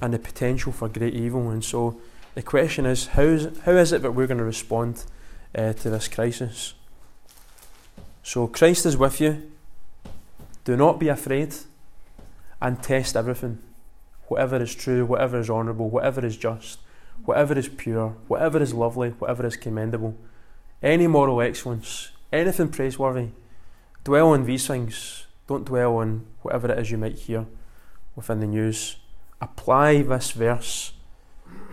and 0.00 0.14
a 0.14 0.18
potential 0.18 0.72
for 0.72 0.88
great 0.88 1.14
evil. 1.14 1.50
And 1.50 1.64
so 1.64 2.00
the 2.34 2.42
question 2.42 2.86
is, 2.86 3.08
how 3.08 3.22
is, 3.22 3.58
how 3.64 3.72
is 3.72 3.92
it 3.92 4.02
that 4.02 4.12
we're 4.12 4.26
going 4.26 4.38
to 4.38 4.44
respond 4.44 5.04
uh, 5.54 5.72
to 5.72 5.90
this 5.90 6.08
crisis? 6.08 6.74
So 8.22 8.46
Christ 8.46 8.86
is 8.86 8.96
with 8.96 9.20
you. 9.20 9.50
Do 10.66 10.76
not 10.76 10.98
be 10.98 11.06
afraid 11.06 11.54
and 12.60 12.82
test 12.82 13.16
everything. 13.16 13.60
Whatever 14.26 14.60
is 14.60 14.74
true, 14.74 15.06
whatever 15.06 15.38
is 15.38 15.48
honourable, 15.48 15.88
whatever 15.88 16.26
is 16.26 16.36
just, 16.36 16.80
whatever 17.24 17.56
is 17.56 17.68
pure, 17.68 18.16
whatever 18.26 18.60
is 18.60 18.74
lovely, 18.74 19.10
whatever 19.10 19.46
is 19.46 19.56
commendable, 19.56 20.16
any 20.82 21.06
moral 21.06 21.40
excellence, 21.40 22.10
anything 22.32 22.68
praiseworthy, 22.68 23.28
dwell 24.02 24.30
on 24.30 24.44
these 24.44 24.66
things. 24.66 25.26
Don't 25.46 25.64
dwell 25.64 25.98
on 25.98 26.26
whatever 26.42 26.72
it 26.72 26.80
is 26.80 26.90
you 26.90 26.98
might 26.98 27.16
hear 27.16 27.46
within 28.16 28.40
the 28.40 28.48
news. 28.48 28.96
Apply 29.40 30.02
this 30.02 30.32
verse 30.32 30.94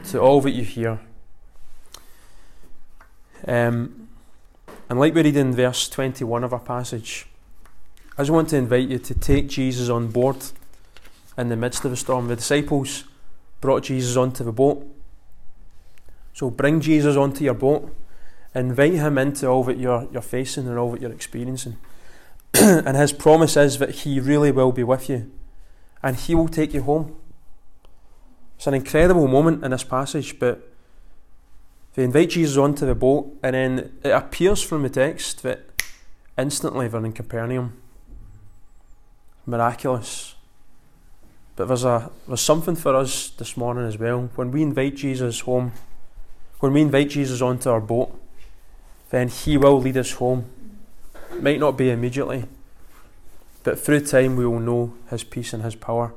to 0.10 0.20
all 0.20 0.40
that 0.42 0.52
you 0.52 0.64
hear. 0.64 1.00
Um, 3.48 4.08
and 4.88 5.00
like 5.00 5.16
we 5.16 5.24
read 5.24 5.36
in 5.36 5.52
verse 5.56 5.90
21 5.90 6.44
of 6.44 6.54
our 6.54 6.60
passage, 6.60 7.26
I 8.18 8.22
just 8.22 8.32
want 8.32 8.50
to 8.50 8.58
invite 8.58 8.90
you 8.90 9.00
to 9.00 9.14
take 9.16 9.48
Jesus 9.48 9.90
on 9.90 10.10
board 10.10 10.38
in 11.38 11.50
the 11.50 11.56
midst 11.56 11.84
of 11.84 11.92
a 11.92 11.96
storm. 11.96 12.28
The 12.28 12.36
disciples 12.36 13.06
brought 13.60 13.84
Jesus 13.84 14.16
onto 14.16 14.44
the 14.44 14.52
boat. 14.52 14.86
So 16.34 16.50
bring 16.50 16.80
Jesus 16.80 17.16
onto 17.16 17.44
your 17.44 17.54
boat, 17.54 17.96
invite 18.54 18.94
him 18.94 19.18
into 19.18 19.48
all 19.48 19.64
that 19.64 19.78
you're, 19.78 20.08
you're 20.12 20.22
facing 20.22 20.68
and 20.68 20.78
all 20.78 20.92
that 20.92 21.02
you're 21.02 21.12
experiencing. 21.12 21.78
and 22.54 22.98
his 22.98 23.14
promise 23.14 23.58
is 23.58 23.80
that 23.80 23.90
he 23.90 24.20
really 24.20 24.52
will 24.52 24.72
be 24.72 24.84
with 24.84 25.10
you 25.10 25.32
and 26.04 26.16
he 26.16 26.36
will 26.36 26.48
take 26.48 26.74
you 26.74 26.84
home. 26.84 27.16
It's 28.58 28.68
an 28.68 28.74
incredible 28.74 29.28
moment 29.28 29.64
in 29.64 29.72
this 29.72 29.84
passage, 29.84 30.38
but 30.38 30.70
they 31.96 32.04
invite 32.04 32.32
Jesus 32.32 32.58
onto 32.58 32.86
the 32.86 32.96
boat, 32.96 33.38
and 33.44 33.54
then 33.56 33.98
it 34.04 34.10
appears 34.10 34.62
from 34.62 34.84
the 34.84 34.90
text 34.90 35.44
that 35.44 35.84
instantly 36.38 36.88
they're 36.88 37.06
in 37.06 37.14
Capernaum. 37.14 37.83
Miraculous. 39.46 40.36
But 41.56 41.68
there's 41.68 41.84
a 41.84 42.10
there's 42.28 42.42
something 42.42 42.76
for 42.76 42.96
us 42.96 43.30
this 43.30 43.56
morning 43.56 43.86
as 43.86 43.98
well. 43.98 44.30
When 44.36 44.52
we 44.52 44.64
invite 44.64 44.96
Jesus 44.96 45.42
home, 45.42 45.72
when 46.60 46.74
we 46.74 46.82
invite 46.82 47.10
Jesus 47.10 47.42
onto 47.42 47.70
our 47.70 47.82
boat, 47.82 48.20
then 49.10 49.28
He 49.28 49.58
will 49.58 49.80
lead 49.80 49.98
us 49.98 50.14
home. 50.14 50.46
It 51.32 51.44
might 51.44 51.60
not 51.60 51.78
be 51.78 51.90
immediately, 51.90 52.46
but 53.64 53.80
through 53.80 54.02
time 54.02 54.36
we 54.36 54.46
will 54.46 54.60
know 54.60 54.94
His 55.10 55.24
peace 55.24 55.54
and 55.54 55.64
His 55.64 55.76
power, 55.76 56.14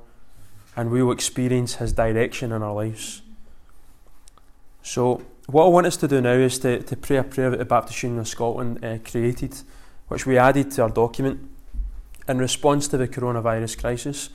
and 0.74 0.90
we 0.90 1.02
will 1.02 1.12
experience 1.12 1.74
His 1.74 1.92
direction 1.92 2.52
in 2.52 2.62
our 2.62 2.74
lives. 2.74 3.22
So, 4.82 5.22
what 5.46 5.64
I 5.64 5.68
want 5.68 5.86
us 5.86 5.96
to 5.98 6.08
do 6.08 6.20
now 6.20 6.32
is 6.32 6.58
to, 6.60 6.82
to 6.82 6.96
pray 6.96 7.16
a 7.16 7.24
prayer 7.24 7.50
that 7.50 7.58
the 7.58 7.64
Baptist 7.64 8.02
Union 8.02 8.20
of 8.20 8.28
Scotland 8.28 8.84
uh, 8.84 8.98
created, 8.98 9.54
which 10.08 10.26
we 10.26 10.38
added 10.38 10.70
to 10.72 10.82
our 10.82 10.90
document 10.90 11.50
in 12.28 12.38
response 12.38 12.88
to 12.88 12.96
the 12.96 13.08
coronavirus 13.08 13.78
crisis. 13.78 14.30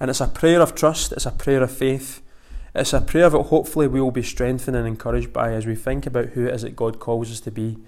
And 0.00 0.10
it's 0.10 0.20
a 0.20 0.28
prayer 0.28 0.60
of 0.60 0.74
trust, 0.74 1.12
it's 1.12 1.26
a 1.26 1.30
prayer 1.30 1.62
of 1.62 1.70
faith, 1.70 2.22
it's 2.74 2.92
a 2.92 3.00
prayer 3.00 3.28
that 3.30 3.42
hopefully 3.44 3.88
we 3.88 4.00
will 4.00 4.10
be 4.10 4.22
strengthened 4.22 4.76
and 4.76 4.86
encouraged 4.86 5.32
by 5.32 5.52
as 5.52 5.66
we 5.66 5.74
think 5.74 6.06
about 6.06 6.26
who 6.26 6.46
it 6.46 6.54
is 6.54 6.62
that 6.62 6.76
God 6.76 7.00
calls 7.00 7.30
us 7.30 7.40
to 7.40 7.50
be 7.50 7.78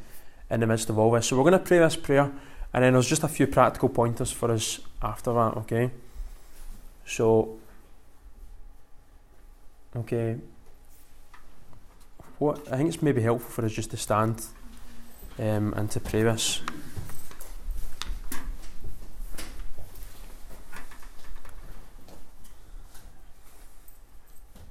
in 0.51 0.61
the 0.61 0.67
midst 0.67 0.91
of 0.91 0.99
all 0.99 1.11
this. 1.13 1.27
So 1.27 1.37
we're 1.37 1.49
going 1.49 1.53
to 1.53 1.59
pray 1.65 1.79
this 1.79 1.97
prayer, 1.97 2.33
and 2.73 2.85
then 2.85 2.95
there's 2.95 3.09
just 3.09 3.23
a 3.23 3.29
few 3.29 3.47
practical 3.47 3.89
pointers 3.89 4.33
for 4.33 4.51
us 4.51 4.81
after 5.01 5.33
that, 5.33 5.57
okay? 5.59 5.91
So, 7.07 7.57
okay, 9.97 10.37
what 12.39 12.61
I 12.73 12.77
think 12.77 12.89
it's 12.89 13.03
maybe 13.03 13.21
helpful 13.21 13.51
for 13.51 13.65
us 13.65 13.73
just 13.73 13.91
to 13.91 13.97
stand 13.97 14.45
um, 15.39 15.75
and 15.77 15.91
to 15.91 16.01
pray 16.01 16.23
this. 16.23 16.63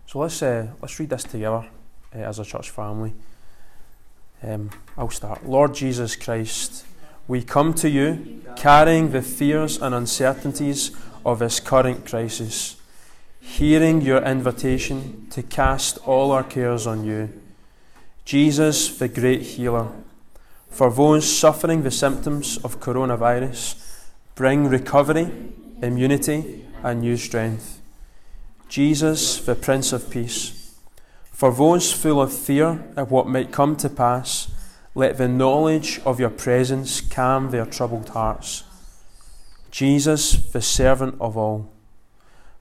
So 0.10 0.18
let's 0.18 0.42
uh, 0.42 0.66
let's 0.82 1.00
read 1.00 1.12
this 1.12 1.24
together 1.24 1.68
uh, 2.16 2.18
as 2.18 2.40
a 2.40 2.44
church 2.44 2.72
family. 2.72 3.14
Um, 4.42 4.72
I'll 4.98 5.12
start. 5.12 5.46
Lord 5.46 5.76
Jesus 5.76 6.16
Christ, 6.16 6.84
we 7.28 7.44
come 7.44 7.76
to 7.76 7.88
you 7.88 8.42
carrying 8.56 9.12
the 9.12 9.22
fears 9.22 9.80
and 9.80 9.94
uncertainties 9.94 10.90
of 11.24 11.38
this 11.38 11.60
current 11.60 12.08
crisis, 12.08 12.78
hearing 13.40 14.02
your 14.02 14.24
invitation 14.24 15.28
to 15.30 15.44
cast 15.44 16.00
all 16.08 16.32
our 16.32 16.44
cares 16.44 16.88
on 16.88 17.06
you. 17.06 17.30
Jesus, 18.26 18.98
the 18.98 19.08
great 19.08 19.44
healer, 19.44 19.90
for 20.72 20.92
those 20.92 21.32
suffering 21.32 21.84
the 21.84 21.92
symptoms 21.92 22.58
of 22.64 22.80
coronavirus, 22.80 23.76
bring 24.34 24.70
recovery, 24.70 25.32
immunity, 25.84 26.66
and 26.82 27.02
new 27.02 27.16
strength. 27.16 27.79
Jesus, 28.70 29.44
the 29.44 29.56
Prince 29.56 29.92
of 29.94 30.12
Peace. 30.12 30.76
For 31.32 31.52
those 31.52 31.92
full 31.92 32.22
of 32.22 32.32
fear 32.32 32.86
at 32.96 33.10
what 33.10 33.28
might 33.28 33.52
come 33.52 33.76
to 33.78 33.90
pass, 33.90 34.52
let 34.94 35.18
the 35.18 35.28
knowledge 35.28 36.00
of 36.06 36.20
your 36.20 36.30
presence 36.30 37.02
calm 37.02 37.50
their 37.50 37.66
troubled 37.66 38.10
hearts. 38.10 38.64
Jesus, 39.72 40.52
the 40.52 40.62
servant 40.62 41.16
of 41.20 41.36
all. 41.36 41.72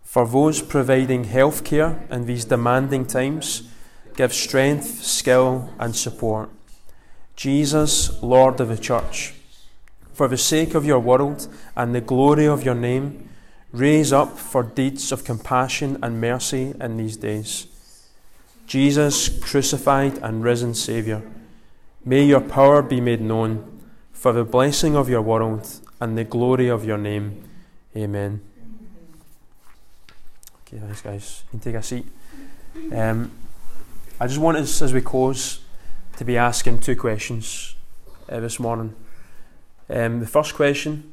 For 0.02 0.26
those 0.26 0.62
providing 0.62 1.24
health 1.24 1.62
care 1.62 2.02
in 2.10 2.24
these 2.24 2.46
demanding 2.46 3.04
times, 3.04 3.68
give 4.16 4.32
strength, 4.32 5.04
skill, 5.04 5.74
and 5.78 5.94
support. 5.94 6.48
Jesus, 7.36 8.22
Lord 8.22 8.60
of 8.60 8.68
the 8.68 8.78
Church. 8.78 9.34
For 10.14 10.26
the 10.26 10.38
sake 10.38 10.74
of 10.74 10.86
your 10.86 11.00
world 11.00 11.48
and 11.76 11.94
the 11.94 12.00
glory 12.00 12.46
of 12.46 12.64
your 12.64 12.74
name, 12.74 13.27
Raise 13.72 14.12
up 14.12 14.38
for 14.38 14.62
deeds 14.62 15.12
of 15.12 15.24
compassion 15.24 15.98
and 16.02 16.20
mercy 16.20 16.74
in 16.80 16.96
these 16.96 17.16
days. 17.16 17.66
Jesus, 18.66 19.28
crucified 19.40 20.18
and 20.18 20.42
risen 20.42 20.74
Saviour, 20.74 21.22
may 22.04 22.24
your 22.24 22.40
power 22.40 22.82
be 22.82 23.00
made 23.00 23.20
known 23.20 23.80
for 24.12 24.32
the 24.32 24.44
blessing 24.44 24.96
of 24.96 25.08
your 25.08 25.22
world 25.22 25.68
and 26.00 26.16
the 26.16 26.24
glory 26.24 26.68
of 26.68 26.84
your 26.84 26.98
name. 26.98 27.44
Amen. 27.96 28.40
Okay, 30.66 30.78
thanks, 30.78 31.00
guys. 31.00 31.42
You 31.46 31.50
can 31.58 31.60
take 31.60 31.74
a 31.74 31.82
seat. 31.82 32.06
Um, 32.92 33.30
I 34.20 34.26
just 34.26 34.38
want 34.38 34.58
us, 34.58 34.82
as 34.82 34.92
we 34.92 35.00
close, 35.00 35.60
to 36.16 36.24
be 36.24 36.36
asking 36.36 36.80
two 36.80 36.96
questions 36.96 37.74
uh, 38.28 38.40
this 38.40 38.58
morning. 38.58 38.94
Um, 39.88 40.20
the 40.20 40.26
first 40.26 40.54
question 40.54 41.12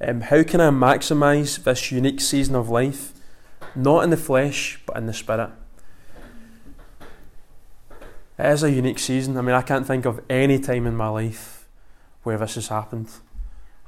um, 0.00 0.20
how 0.20 0.42
can 0.42 0.60
I 0.60 0.70
maximise 0.70 1.62
this 1.62 1.90
unique 1.90 2.20
season 2.20 2.54
of 2.54 2.68
life, 2.68 3.12
not 3.74 4.04
in 4.04 4.10
the 4.10 4.16
flesh, 4.16 4.80
but 4.86 4.96
in 4.96 5.06
the 5.06 5.12
spirit? 5.12 5.50
It 8.38 8.46
is 8.46 8.62
a 8.62 8.70
unique 8.70 9.00
season. 9.00 9.36
I 9.36 9.40
mean, 9.40 9.56
I 9.56 9.62
can't 9.62 9.86
think 9.86 10.04
of 10.04 10.20
any 10.30 10.60
time 10.60 10.86
in 10.86 10.94
my 10.94 11.08
life 11.08 11.66
where 12.22 12.38
this 12.38 12.54
has 12.54 12.68
happened. 12.68 13.08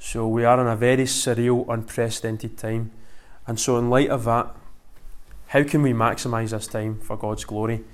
So 0.01 0.27
we 0.27 0.45
are 0.45 0.61
in 0.61 0.67
a 0.67 0.75
very 0.75 1.05
surreal, 1.05 1.69
unprecedented 1.69 2.59
time. 2.59 2.91
And 3.47 3.61
so, 3.61 3.79
in 3.79 3.91
light 3.91 4.11
of 4.11 4.25
that, 4.25 4.55
how 5.49 5.63
can 5.63 5.83
we 5.83 5.93
maximise 5.93 6.51
this 6.51 6.67
time 6.67 6.99
for 6.99 7.17
God's 7.17 7.45
glory? 7.45 7.85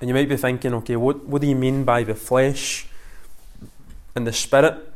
And 0.00 0.08
you 0.08 0.14
might 0.14 0.28
be 0.28 0.36
thinking, 0.36 0.74
okay, 0.74 0.96
what, 0.96 1.24
what 1.24 1.42
do 1.42 1.48
you 1.48 1.56
mean 1.56 1.84
by 1.84 2.04
the 2.04 2.14
flesh 2.14 2.86
and 4.14 4.26
the 4.26 4.32
spirit? 4.32 4.87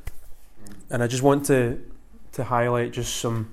And 0.93 1.03
I 1.03 1.07
just 1.07 1.23
want 1.23 1.47
to 1.47 1.81
to 2.33 2.45
highlight 2.45 2.93
just 2.93 3.17
some 3.17 3.49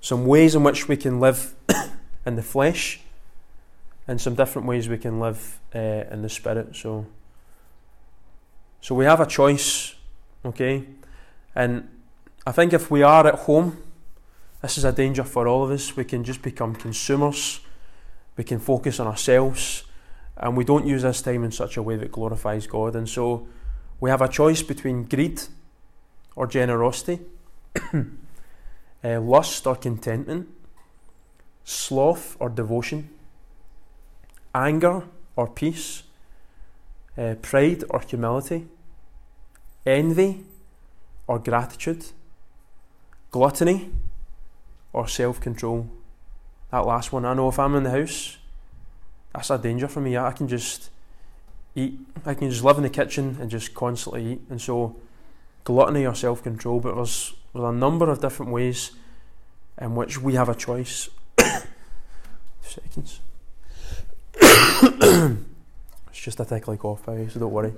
some 0.00 0.26
ways 0.26 0.54
in 0.54 0.62
which 0.62 0.88
we 0.88 0.96
can 0.96 1.20
live 1.20 1.54
in 2.26 2.36
the 2.36 2.42
flesh, 2.42 3.00
and 4.06 4.20
some 4.20 4.34
different 4.34 4.66
ways 4.68 4.88
we 4.88 4.98
can 4.98 5.20
live 5.20 5.60
uh, 5.74 6.04
in 6.10 6.22
the 6.22 6.28
spirit. 6.28 6.76
So, 6.76 7.06
so 8.80 8.94
we 8.94 9.04
have 9.04 9.20
a 9.20 9.26
choice, 9.26 9.94
okay, 10.44 10.84
and 11.54 11.88
I 12.46 12.52
think 12.52 12.72
if 12.72 12.90
we 12.90 13.02
are 13.02 13.26
at 13.26 13.34
home, 13.40 13.78
this 14.60 14.78
is 14.78 14.84
a 14.84 14.92
danger 14.92 15.24
for 15.24 15.46
all 15.46 15.64
of 15.64 15.70
us. 15.70 15.96
We 15.96 16.04
can 16.04 16.24
just 16.24 16.42
become 16.42 16.74
consumers. 16.74 17.60
We 18.36 18.44
can 18.44 18.58
focus 18.58 19.00
on 19.00 19.06
ourselves, 19.06 19.84
and 20.36 20.56
we 20.56 20.64
don't 20.64 20.86
use 20.86 21.02
this 21.02 21.22
time 21.22 21.44
in 21.44 21.52
such 21.52 21.76
a 21.76 21.82
way 21.82 21.96
that 21.96 22.10
glorifies 22.10 22.66
God. 22.66 22.96
And 22.96 23.08
so, 23.08 23.46
we 24.00 24.10
have 24.10 24.22
a 24.22 24.28
choice 24.28 24.62
between 24.62 25.04
greed 25.04 25.40
or 26.38 26.46
generosity, 26.46 27.18
uh, 27.92 29.20
lust 29.20 29.66
or 29.66 29.74
contentment, 29.74 30.48
sloth 31.64 32.36
or 32.38 32.48
devotion, 32.48 33.10
anger 34.54 35.02
or 35.34 35.48
peace, 35.48 36.04
uh, 37.18 37.34
pride 37.42 37.82
or 37.90 38.00
humility, 38.00 38.68
envy 39.84 40.44
or 41.26 41.40
gratitude, 41.40 42.04
gluttony 43.32 43.90
or 44.92 45.08
self 45.08 45.40
control. 45.40 45.90
That 46.70 46.86
last 46.86 47.12
one, 47.12 47.24
I 47.24 47.34
know 47.34 47.48
if 47.48 47.58
I'm 47.58 47.74
in 47.74 47.82
the 47.82 47.90
house, 47.90 48.38
that's 49.34 49.50
a 49.50 49.58
danger 49.58 49.88
for 49.88 50.00
me. 50.00 50.16
I 50.16 50.30
can 50.30 50.46
just 50.46 50.90
eat, 51.74 51.98
I 52.24 52.34
can 52.34 52.48
just 52.48 52.62
live 52.62 52.76
in 52.76 52.84
the 52.84 52.90
kitchen 52.90 53.38
and 53.40 53.50
just 53.50 53.74
constantly 53.74 54.34
eat. 54.34 54.40
And 54.48 54.62
so 54.62 54.94
gluttony 55.68 56.06
or 56.06 56.14
self 56.14 56.42
control, 56.42 56.80
but 56.80 56.94
there's, 56.94 57.34
there's 57.52 57.68
a 57.68 57.72
number 57.72 58.08
of 58.10 58.22
different 58.22 58.50
ways 58.50 58.92
in 59.78 59.94
which 59.94 60.18
we 60.18 60.32
have 60.34 60.48
a 60.48 60.54
choice. 60.54 61.10
seconds. 62.62 63.20
it's 64.40 66.20
just 66.20 66.40
a 66.40 66.46
tickly 66.46 66.78
cough, 66.78 67.04
by 67.04 67.26
so 67.26 67.38
don't 67.38 67.52
worry. 67.52 67.74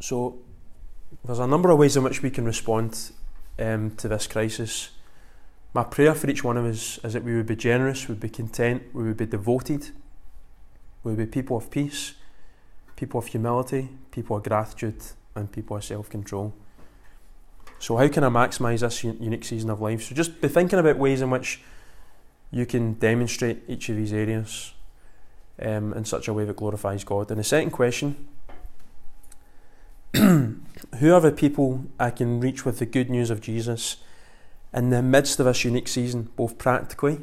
So, 0.00 0.38
there's 1.22 1.38
a 1.38 1.46
number 1.46 1.68
of 1.68 1.78
ways 1.78 1.94
in 1.98 2.02
which 2.02 2.22
we 2.22 2.30
can 2.30 2.46
respond 2.46 3.10
um, 3.58 3.90
to 3.96 4.08
this 4.08 4.26
crisis. 4.26 4.90
My 5.74 5.84
prayer 5.84 6.14
for 6.14 6.30
each 6.30 6.42
one 6.42 6.56
of 6.56 6.64
us 6.64 6.98
is 7.04 7.12
that 7.12 7.24
we 7.24 7.36
would 7.36 7.46
be 7.46 7.56
generous, 7.56 8.08
we 8.08 8.14
would 8.14 8.20
be 8.20 8.30
content, 8.30 8.84
we 8.94 9.02
would 9.02 9.18
be 9.18 9.26
devoted, 9.26 9.90
we 11.04 11.12
would 11.12 11.18
be 11.18 11.26
people 11.26 11.58
of 11.58 11.70
peace, 11.70 12.14
people 13.02 13.18
of 13.18 13.26
humility, 13.26 13.88
people 14.12 14.36
of 14.36 14.44
gratitude, 14.44 15.02
and 15.34 15.50
people 15.50 15.76
of 15.76 15.82
self 15.82 16.08
control. 16.08 16.54
So, 17.80 17.96
how 17.96 18.06
can 18.06 18.22
I 18.22 18.28
maximise 18.28 18.78
this 18.78 19.02
unique 19.02 19.44
season 19.44 19.70
of 19.70 19.80
life? 19.80 20.04
So, 20.04 20.14
just 20.14 20.40
be 20.40 20.46
thinking 20.46 20.78
about 20.78 20.98
ways 20.98 21.20
in 21.20 21.28
which 21.28 21.60
you 22.52 22.64
can 22.64 22.92
demonstrate 22.92 23.64
each 23.66 23.88
of 23.88 23.96
these 23.96 24.12
areas 24.12 24.74
um, 25.60 25.92
in 25.94 26.04
such 26.04 26.28
a 26.28 26.32
way 26.32 26.44
that 26.44 26.54
glorifies 26.54 27.02
God. 27.02 27.32
And 27.32 27.40
the 27.40 27.44
second 27.44 27.72
question 27.72 28.28
who 30.14 31.12
are 31.12 31.20
the 31.20 31.32
people 31.32 31.86
I 31.98 32.10
can 32.10 32.38
reach 32.38 32.64
with 32.64 32.78
the 32.78 32.86
good 32.86 33.10
news 33.10 33.30
of 33.30 33.40
Jesus 33.40 33.96
in 34.72 34.90
the 34.90 35.02
midst 35.02 35.40
of 35.40 35.46
this 35.46 35.64
unique 35.64 35.88
season, 35.88 36.30
both 36.36 36.56
practically 36.56 37.18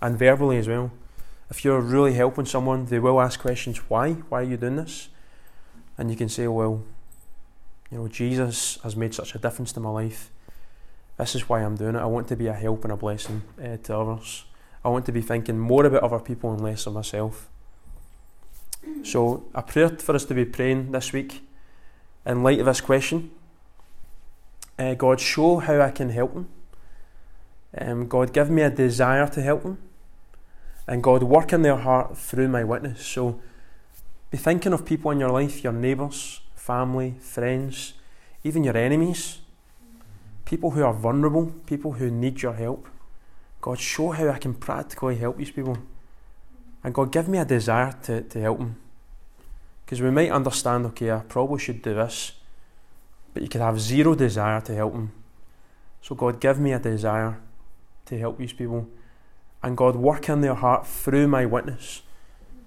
and 0.00 0.18
verbally 0.18 0.56
as 0.56 0.68
well? 0.68 0.90
If 1.52 1.66
you're 1.66 1.82
really 1.82 2.14
helping 2.14 2.46
someone, 2.46 2.86
they 2.86 2.98
will 2.98 3.20
ask 3.20 3.38
questions 3.38 3.76
why? 3.90 4.12
Why 4.30 4.40
are 4.40 4.42
you 4.42 4.56
doing 4.56 4.76
this? 4.76 5.10
And 5.98 6.10
you 6.10 6.16
can 6.16 6.30
say, 6.30 6.48
well, 6.48 6.82
you 7.90 7.98
know, 7.98 8.08
Jesus 8.08 8.78
has 8.82 8.96
made 8.96 9.12
such 9.12 9.34
a 9.34 9.38
difference 9.38 9.70
to 9.74 9.80
my 9.80 9.90
life. 9.90 10.30
This 11.18 11.34
is 11.34 11.50
why 11.50 11.60
I'm 11.60 11.76
doing 11.76 11.94
it. 11.94 11.98
I 11.98 12.06
want 12.06 12.28
to 12.28 12.36
be 12.36 12.46
a 12.46 12.54
help 12.54 12.84
and 12.84 12.92
a 12.94 12.96
blessing 12.96 13.42
uh, 13.62 13.76
to 13.82 13.98
others. 13.98 14.46
I 14.82 14.88
want 14.88 15.04
to 15.04 15.12
be 15.12 15.20
thinking 15.20 15.58
more 15.58 15.84
about 15.84 16.02
other 16.02 16.20
people 16.20 16.54
and 16.54 16.62
less 16.62 16.86
of 16.86 16.94
myself. 16.94 17.50
So, 19.02 19.44
a 19.54 19.60
prayer 19.60 19.90
for 19.90 20.14
us 20.14 20.24
to 20.24 20.34
be 20.34 20.46
praying 20.46 20.92
this 20.92 21.12
week 21.12 21.46
in 22.24 22.42
light 22.42 22.60
of 22.60 22.64
this 22.64 22.80
question 22.80 23.30
uh, 24.78 24.94
God, 24.94 25.20
show 25.20 25.58
how 25.58 25.82
I 25.82 25.90
can 25.90 26.08
help 26.08 26.32
them. 26.32 26.48
Um, 27.76 28.08
God, 28.08 28.32
give 28.32 28.48
me 28.48 28.62
a 28.62 28.70
desire 28.70 29.26
to 29.26 29.42
help 29.42 29.64
them. 29.64 29.76
And 30.86 31.02
God, 31.02 31.22
work 31.22 31.52
in 31.52 31.62
their 31.62 31.76
heart 31.76 32.16
through 32.16 32.48
my 32.48 32.64
witness. 32.64 33.04
So, 33.06 33.40
be 34.30 34.38
thinking 34.38 34.72
of 34.72 34.84
people 34.84 35.10
in 35.10 35.20
your 35.20 35.30
life, 35.30 35.62
your 35.62 35.72
neighbours, 35.72 36.40
family, 36.54 37.14
friends, 37.20 37.94
even 38.44 38.64
your 38.64 38.76
enemies, 38.76 39.38
people 40.44 40.70
who 40.70 40.82
are 40.82 40.94
vulnerable, 40.94 41.52
people 41.66 41.92
who 41.92 42.10
need 42.10 42.42
your 42.42 42.54
help. 42.54 42.88
God, 43.60 43.78
show 43.78 44.10
how 44.10 44.28
I 44.28 44.38
can 44.38 44.54
practically 44.54 45.16
help 45.16 45.36
these 45.36 45.50
people. 45.50 45.78
And 46.82 46.92
God, 46.92 47.12
give 47.12 47.28
me 47.28 47.38
a 47.38 47.44
desire 47.44 47.92
to, 48.04 48.22
to 48.22 48.40
help 48.40 48.58
them. 48.58 48.76
Because 49.84 50.00
we 50.00 50.10
might 50.10 50.30
understand, 50.30 50.86
okay, 50.86 51.10
I 51.10 51.18
probably 51.20 51.60
should 51.60 51.82
do 51.82 51.94
this, 51.94 52.32
but 53.32 53.42
you 53.42 53.48
could 53.48 53.60
have 53.60 53.80
zero 53.80 54.14
desire 54.14 54.60
to 54.62 54.74
help 54.74 54.94
them. 54.94 55.12
So, 56.00 56.14
God, 56.14 56.40
give 56.40 56.58
me 56.58 56.72
a 56.72 56.78
desire 56.78 57.38
to 58.06 58.18
help 58.18 58.38
these 58.38 58.52
people. 58.52 58.88
And 59.62 59.76
God, 59.76 59.96
work 59.96 60.28
in 60.28 60.40
their 60.40 60.54
heart 60.54 60.86
through 60.86 61.28
my 61.28 61.46
witness. 61.46 62.02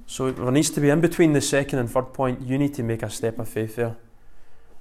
So, 0.07 0.31
there 0.31 0.51
needs 0.51 0.69
to 0.71 0.81
be 0.81 0.89
in 0.89 1.01
between 1.01 1.33
the 1.33 1.41
second 1.41 1.79
and 1.79 1.89
third 1.89 2.13
point, 2.13 2.41
you 2.41 2.57
need 2.57 2.73
to 2.75 2.83
make 2.83 3.03
a 3.03 3.09
step 3.09 3.39
of 3.39 3.49
faith 3.49 3.75
there 3.75 3.97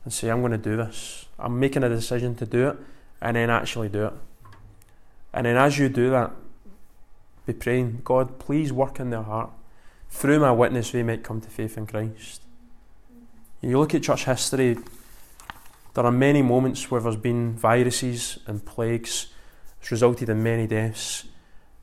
and 0.05 0.12
say, 0.12 0.29
I'm 0.29 0.40
going 0.40 0.53
to 0.53 0.59
do 0.59 0.77
this. 0.77 1.27
I'm 1.38 1.59
making 1.59 1.83
a 1.83 1.88
decision 1.88 2.35
to 2.37 2.46
do 2.46 2.68
it, 2.68 2.77
and 3.20 3.37
then 3.37 3.50
actually 3.50 3.88
do 3.88 4.07
it. 4.07 4.12
And 5.33 5.46
then 5.46 5.57
as 5.57 5.79
you 5.79 5.88
do 5.88 6.11
that, 6.11 6.31
be 7.46 7.53
praying, 7.53 8.03
God, 8.05 8.38
please 8.38 8.72
work 8.72 9.00
in 9.00 9.11
their 9.11 9.22
heart. 9.22 9.50
Through 10.11 10.40
my 10.40 10.53
witness, 10.53 10.92
they 10.92 11.03
might 11.03 11.24
come 11.24 11.40
to 11.40 11.50
faith 11.50 11.77
in 11.77 11.87
Christ. 11.87 12.42
You 13.61 13.79
look 13.79 13.94
at 13.94 14.03
church 14.03 14.27
history, 14.27 14.77
there 15.94 16.05
are 16.05 16.12
many 16.12 16.42
moments 16.42 16.90
where 16.90 17.00
there's 17.00 17.16
been 17.16 17.55
viruses 17.55 18.38
and 18.46 18.64
plagues. 18.64 19.29
It's 19.81 19.90
resulted 19.90 20.29
in 20.29 20.42
many 20.42 20.66
deaths, 20.66 21.24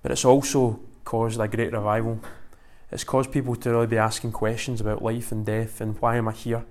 but 0.02 0.12
it's 0.12 0.26
also 0.26 0.80
caused 1.06 1.40
a 1.40 1.48
great 1.48 1.74
revival. 1.74 2.20
It's 2.92 3.04
caused 3.04 3.32
people 3.32 3.56
to 3.56 3.72
really 3.72 3.88
be 3.88 3.98
asking 3.98 4.32
questions 4.32 4.82
about 4.82 5.02
life 5.02 5.32
and 5.32 5.46
death 5.46 5.82
and 5.82 6.00
why 6.02 6.18
am 6.18 6.28
I 6.28 6.34
here? 6.34 6.66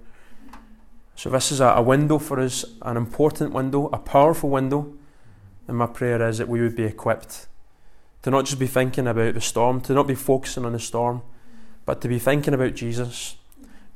So, 1.17 1.31
this 1.31 1.53
is 1.53 1.61
a, 1.61 1.67
a 1.67 1.83
window 1.83 2.19
for 2.19 2.41
us, 2.41 2.65
an 2.83 2.97
important 2.97 3.53
window, 3.53 3.89
a 3.93 3.99
powerful 3.99 4.51
window 4.51 4.95
and 5.71 5.79
my 5.79 5.87
prayer 5.87 6.27
is 6.29 6.39
that 6.39 6.49
we 6.49 6.61
would 6.61 6.75
be 6.75 6.85
equipped 6.85 7.47
to 8.23 8.31
not 8.31 8.45
just 8.45 8.59
be 8.59 8.67
thinking 8.67 9.07
about 9.07 9.35
the 9.35 9.41
storm, 9.41 9.81
to 9.83 9.95
not 9.95 10.07
be 10.07 10.15
focusing 10.15 10.65
on 10.65 10.73
the 10.73 10.79
storm, 10.79 11.23
but 11.87 12.01
to 12.01 12.09
be 12.09 12.19
thinking 12.19 12.55
about 12.55 12.75
Jesus, 12.75 13.37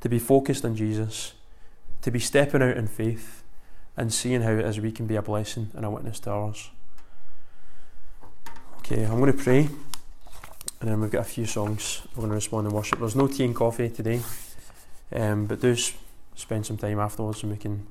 to 0.01 0.09
be 0.09 0.17
focused 0.17 0.65
on 0.65 0.75
Jesus, 0.75 1.33
to 2.01 2.11
be 2.11 2.19
stepping 2.19 2.61
out 2.61 2.77
in 2.77 2.87
faith 2.87 3.43
and 3.97 4.13
seeing 4.13 4.41
how 4.41 4.51
it 4.51 4.65
is 4.65 4.79
we 4.79 4.91
can 4.91 5.05
be 5.05 5.15
a 5.15 5.21
blessing 5.21 5.69
and 5.73 5.85
a 5.85 5.89
witness 5.89 6.19
to 6.21 6.31
others. 6.31 6.69
Okay, 8.85 9.03
I'm 9.03 9.19
going 9.19 9.35
to 9.35 9.43
pray 9.43 9.67
and 10.79 10.91
then 10.91 11.01
we've 11.01 11.09
got 11.09 11.21
a 11.21 11.23
few 11.23 11.47
songs 11.47 12.03
we're 12.11 12.21
going 12.21 12.29
to 12.29 12.35
respond 12.35 12.67
in 12.67 12.73
worship. 12.73 12.99
There's 12.99 13.15
no 13.15 13.25
tea 13.25 13.45
and 13.45 13.55
coffee 13.55 13.89
today, 13.89 14.21
um, 15.11 15.47
but 15.47 15.59
do 15.59 15.75
spend 16.35 16.67
some 16.67 16.77
time 16.77 16.99
afterwards 16.99 17.41
and 17.41 17.51
we 17.51 17.57
can 17.57 17.87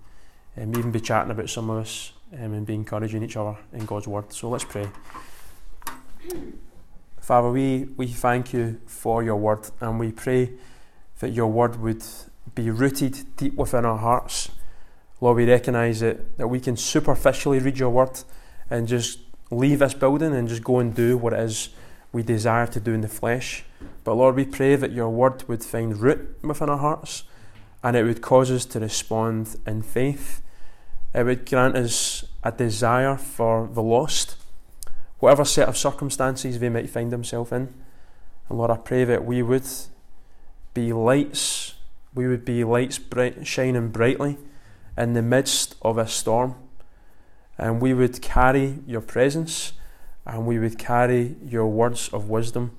um, 0.56 0.70
even 0.78 0.92
be 0.92 1.00
chatting 1.00 1.32
about 1.32 1.50
some 1.50 1.68
of 1.68 1.78
us 1.78 2.12
um, 2.34 2.52
and 2.52 2.64
be 2.64 2.74
encouraging 2.74 3.24
each 3.24 3.36
other 3.36 3.56
in 3.72 3.84
God's 3.86 4.06
word. 4.06 4.32
So 4.32 4.48
let's 4.48 4.62
pray. 4.62 4.88
Father, 7.18 7.50
we, 7.50 7.88
we 7.96 8.06
thank 8.06 8.52
you 8.52 8.80
for 8.86 9.20
your 9.20 9.34
word 9.34 9.68
and 9.80 9.98
we 9.98 10.12
pray 10.12 10.52
that 11.18 11.30
your 11.30 11.48
word 11.48 11.74
would 11.80 12.04
be 12.54 12.70
rooted 12.70 13.36
deep 13.36 13.54
within 13.54 13.84
our 13.84 13.98
hearts. 13.98 14.48
Lord, 15.20 15.38
we 15.38 15.50
recognise 15.50 15.98
that, 15.98 16.38
that 16.38 16.46
we 16.46 16.60
can 16.60 16.76
superficially 16.76 17.58
read 17.58 17.80
your 17.80 17.90
word 17.90 18.20
and 18.70 18.86
just 18.86 19.18
leave 19.50 19.78
this 19.78 19.94
building 19.94 20.34
and 20.34 20.48
just 20.48 20.64
go 20.64 20.78
and 20.78 20.94
do 20.94 21.16
what 21.16 21.32
it 21.32 21.40
is 21.40 21.70
we 22.12 22.22
desire 22.22 22.66
to 22.68 22.80
do 22.80 22.92
in 22.92 23.00
the 23.00 23.08
flesh. 23.08 23.64
But 24.04 24.14
Lord, 24.14 24.36
we 24.36 24.44
pray 24.44 24.76
that 24.76 24.92
your 24.92 25.10
word 25.10 25.48
would 25.48 25.64
find 25.64 25.98
root 25.98 26.38
within 26.42 26.68
our 26.68 26.78
hearts 26.78 27.24
and 27.82 27.96
it 27.96 28.04
would 28.04 28.22
cause 28.22 28.50
us 28.50 28.64
to 28.66 28.80
respond 28.80 29.56
in 29.66 29.82
faith 29.82 30.40
it 31.14 31.24
would 31.24 31.48
grant 31.48 31.76
us 31.76 32.24
a 32.42 32.50
desire 32.50 33.16
for 33.16 33.68
the 33.72 33.82
lost, 33.82 34.36
whatever 35.20 35.44
set 35.44 35.68
of 35.68 35.76
circumstances 35.76 36.58
they 36.58 36.68
might 36.68 36.90
find 36.90 37.12
themselves 37.12 37.52
in. 37.52 37.72
And 38.48 38.58
Lord, 38.58 38.72
I 38.72 38.76
pray 38.76 39.04
that 39.04 39.24
we 39.24 39.40
would 39.40 39.66
be 40.74 40.92
lights, 40.92 41.74
we 42.14 42.26
would 42.26 42.44
be 42.44 42.64
lights 42.64 42.98
bright, 42.98 43.46
shining 43.46 43.88
brightly 43.90 44.38
in 44.98 45.12
the 45.12 45.22
midst 45.22 45.76
of 45.82 45.98
a 45.98 46.08
storm. 46.08 46.56
And 47.58 47.80
we 47.80 47.94
would 47.94 48.20
carry 48.20 48.78
your 48.86 49.00
presence 49.00 49.72
and 50.26 50.46
we 50.46 50.58
would 50.58 50.78
carry 50.78 51.36
your 51.44 51.66
words 51.66 52.08
of 52.08 52.28
wisdom. 52.28 52.76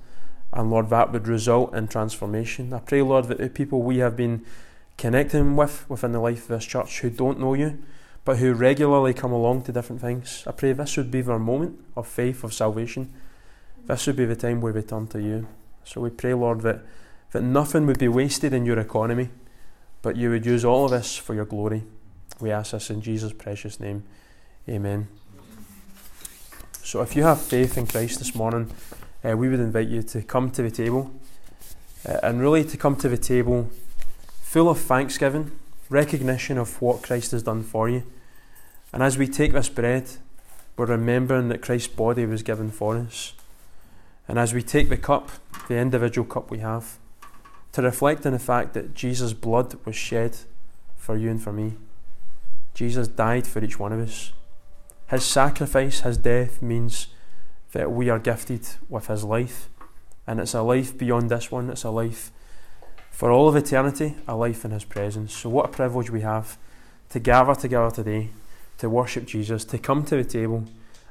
And 0.51 0.69
Lord, 0.69 0.89
that 0.89 1.11
would 1.11 1.27
result 1.27 1.73
in 1.75 1.87
transformation. 1.87 2.73
I 2.73 2.79
pray, 2.79 3.01
Lord, 3.01 3.25
that 3.25 3.37
the 3.37 3.49
people 3.49 3.81
we 3.81 3.97
have 3.97 4.15
been 4.15 4.45
connecting 4.97 5.55
with 5.55 5.87
within 5.89 6.11
the 6.11 6.19
life 6.19 6.43
of 6.43 6.47
this 6.47 6.65
church 6.65 7.01
who 7.01 7.09
don't 7.09 7.39
know 7.39 7.53
you, 7.53 7.83
but 8.23 8.37
who 8.37 8.53
regularly 8.53 9.13
come 9.13 9.31
along 9.31 9.63
to 9.63 9.71
different 9.71 10.01
things. 10.01 10.43
I 10.47 10.51
pray 10.51 10.73
this 10.73 10.97
would 10.97 11.11
be 11.11 11.21
their 11.21 11.39
moment 11.39 11.79
of 11.95 12.07
faith, 12.07 12.43
of 12.43 12.53
salvation. 12.53 13.13
This 13.85 14.07
would 14.07 14.15
be 14.15 14.25
the 14.25 14.35
time 14.35 14.61
we 14.61 14.71
turn 14.81 15.07
to 15.07 15.21
you. 15.21 15.47
So 15.83 16.01
we 16.01 16.09
pray, 16.09 16.33
Lord, 16.33 16.61
that, 16.61 16.81
that 17.31 17.43
nothing 17.43 17.85
would 17.85 17.99
be 17.99 18.07
wasted 18.07 18.53
in 18.53 18.65
your 18.65 18.79
economy, 18.79 19.29
but 20.01 20.15
you 20.15 20.31
would 20.31 20.45
use 20.45 20.65
all 20.65 20.85
of 20.85 20.91
this 20.91 21.15
for 21.15 21.35
your 21.35 21.45
glory. 21.45 21.83
We 22.39 22.49
ask 22.49 22.71
this 22.71 22.89
in 22.89 23.01
Jesus' 23.01 23.33
precious 23.33 23.79
name. 23.79 24.03
Amen. 24.67 25.07
So 26.83 27.01
if 27.01 27.15
you 27.15 27.23
have 27.23 27.41
faith 27.41 27.77
in 27.77 27.87
Christ 27.87 28.19
this 28.19 28.35
morning, 28.35 28.71
uh, 29.23 29.35
we 29.37 29.49
would 29.49 29.59
invite 29.59 29.87
you 29.87 30.01
to 30.03 30.21
come 30.21 30.51
to 30.51 30.61
the 30.61 30.71
table 30.71 31.11
uh, 32.07 32.19
and 32.23 32.41
really 32.41 32.63
to 32.63 32.77
come 32.77 32.95
to 32.97 33.09
the 33.09 33.17
table 33.17 33.69
full 34.41 34.69
of 34.69 34.79
thanksgiving, 34.79 35.51
recognition 35.89 36.57
of 36.57 36.81
what 36.81 37.01
Christ 37.01 37.31
has 37.31 37.43
done 37.43 37.63
for 37.63 37.89
you 37.89 38.03
and 38.95 39.03
as 39.03 39.17
we 39.17 39.27
take 39.27 39.51
this 39.51 39.67
bread, 39.67 40.09
we're 40.77 40.85
remembering 40.85 41.49
that 41.49 41.61
Christ's 41.61 41.89
body 41.89 42.25
was 42.25 42.43
given 42.43 42.71
for 42.71 42.95
us. 42.95 43.33
And 44.25 44.39
as 44.39 44.53
we 44.53 44.61
take 44.63 44.87
the 44.87 44.95
cup, 44.95 45.31
the 45.67 45.75
individual 45.75 46.25
cup 46.25 46.49
we 46.49 46.59
have, 46.59 46.97
to 47.73 47.81
reflect 47.81 48.25
on 48.25 48.31
the 48.31 48.39
fact 48.39 48.73
that 48.73 48.95
Jesus' 48.95 49.33
blood 49.33 49.75
was 49.83 49.97
shed 49.97 50.37
for 50.95 51.17
you 51.17 51.29
and 51.29 51.43
for 51.43 51.51
me. 51.51 51.73
Jesus 52.73 53.09
died 53.09 53.45
for 53.45 53.61
each 53.61 53.77
one 53.77 53.91
of 53.91 53.99
us. 53.99 54.31
His 55.09 55.23
sacrifice, 55.23 56.01
his 56.01 56.17
death, 56.17 56.61
means 56.61 57.07
that 57.73 57.91
we 57.91 58.09
are 58.09 58.19
gifted 58.19 58.67
with 58.89 59.07
his 59.07 59.23
life. 59.23 59.69
And 60.25 60.39
it's 60.39 60.53
a 60.53 60.61
life 60.61 60.97
beyond 60.97 61.29
this 61.29 61.51
one, 61.51 61.69
it's 61.69 61.83
a 61.83 61.91
life 61.91 62.31
for 63.11 63.31
all 63.31 63.47
of 63.47 63.55
eternity, 63.55 64.15
a 64.27 64.35
life 64.35 64.65
in 64.65 64.71
his 64.71 64.83
presence. 64.83 65.33
So, 65.33 65.49
what 65.49 65.65
a 65.65 65.69
privilege 65.69 66.09
we 66.09 66.21
have 66.21 66.57
to 67.09 67.19
gather 67.19 67.55
together 67.55 67.91
today 67.91 68.29
to 68.79 68.89
worship 68.89 69.25
Jesus, 69.25 69.63
to 69.65 69.77
come 69.77 70.03
to 70.05 70.17
the 70.17 70.23
table 70.23 70.65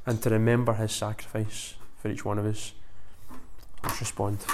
and 0.04 0.20
to 0.22 0.30
remember 0.30 0.74
his 0.74 0.92
sacrifice 0.92 1.74
for 1.96 2.08
each 2.10 2.24
one 2.24 2.38
of 2.38 2.46
us. 2.46 2.72
Let's 3.82 4.00
respond. 4.00 4.44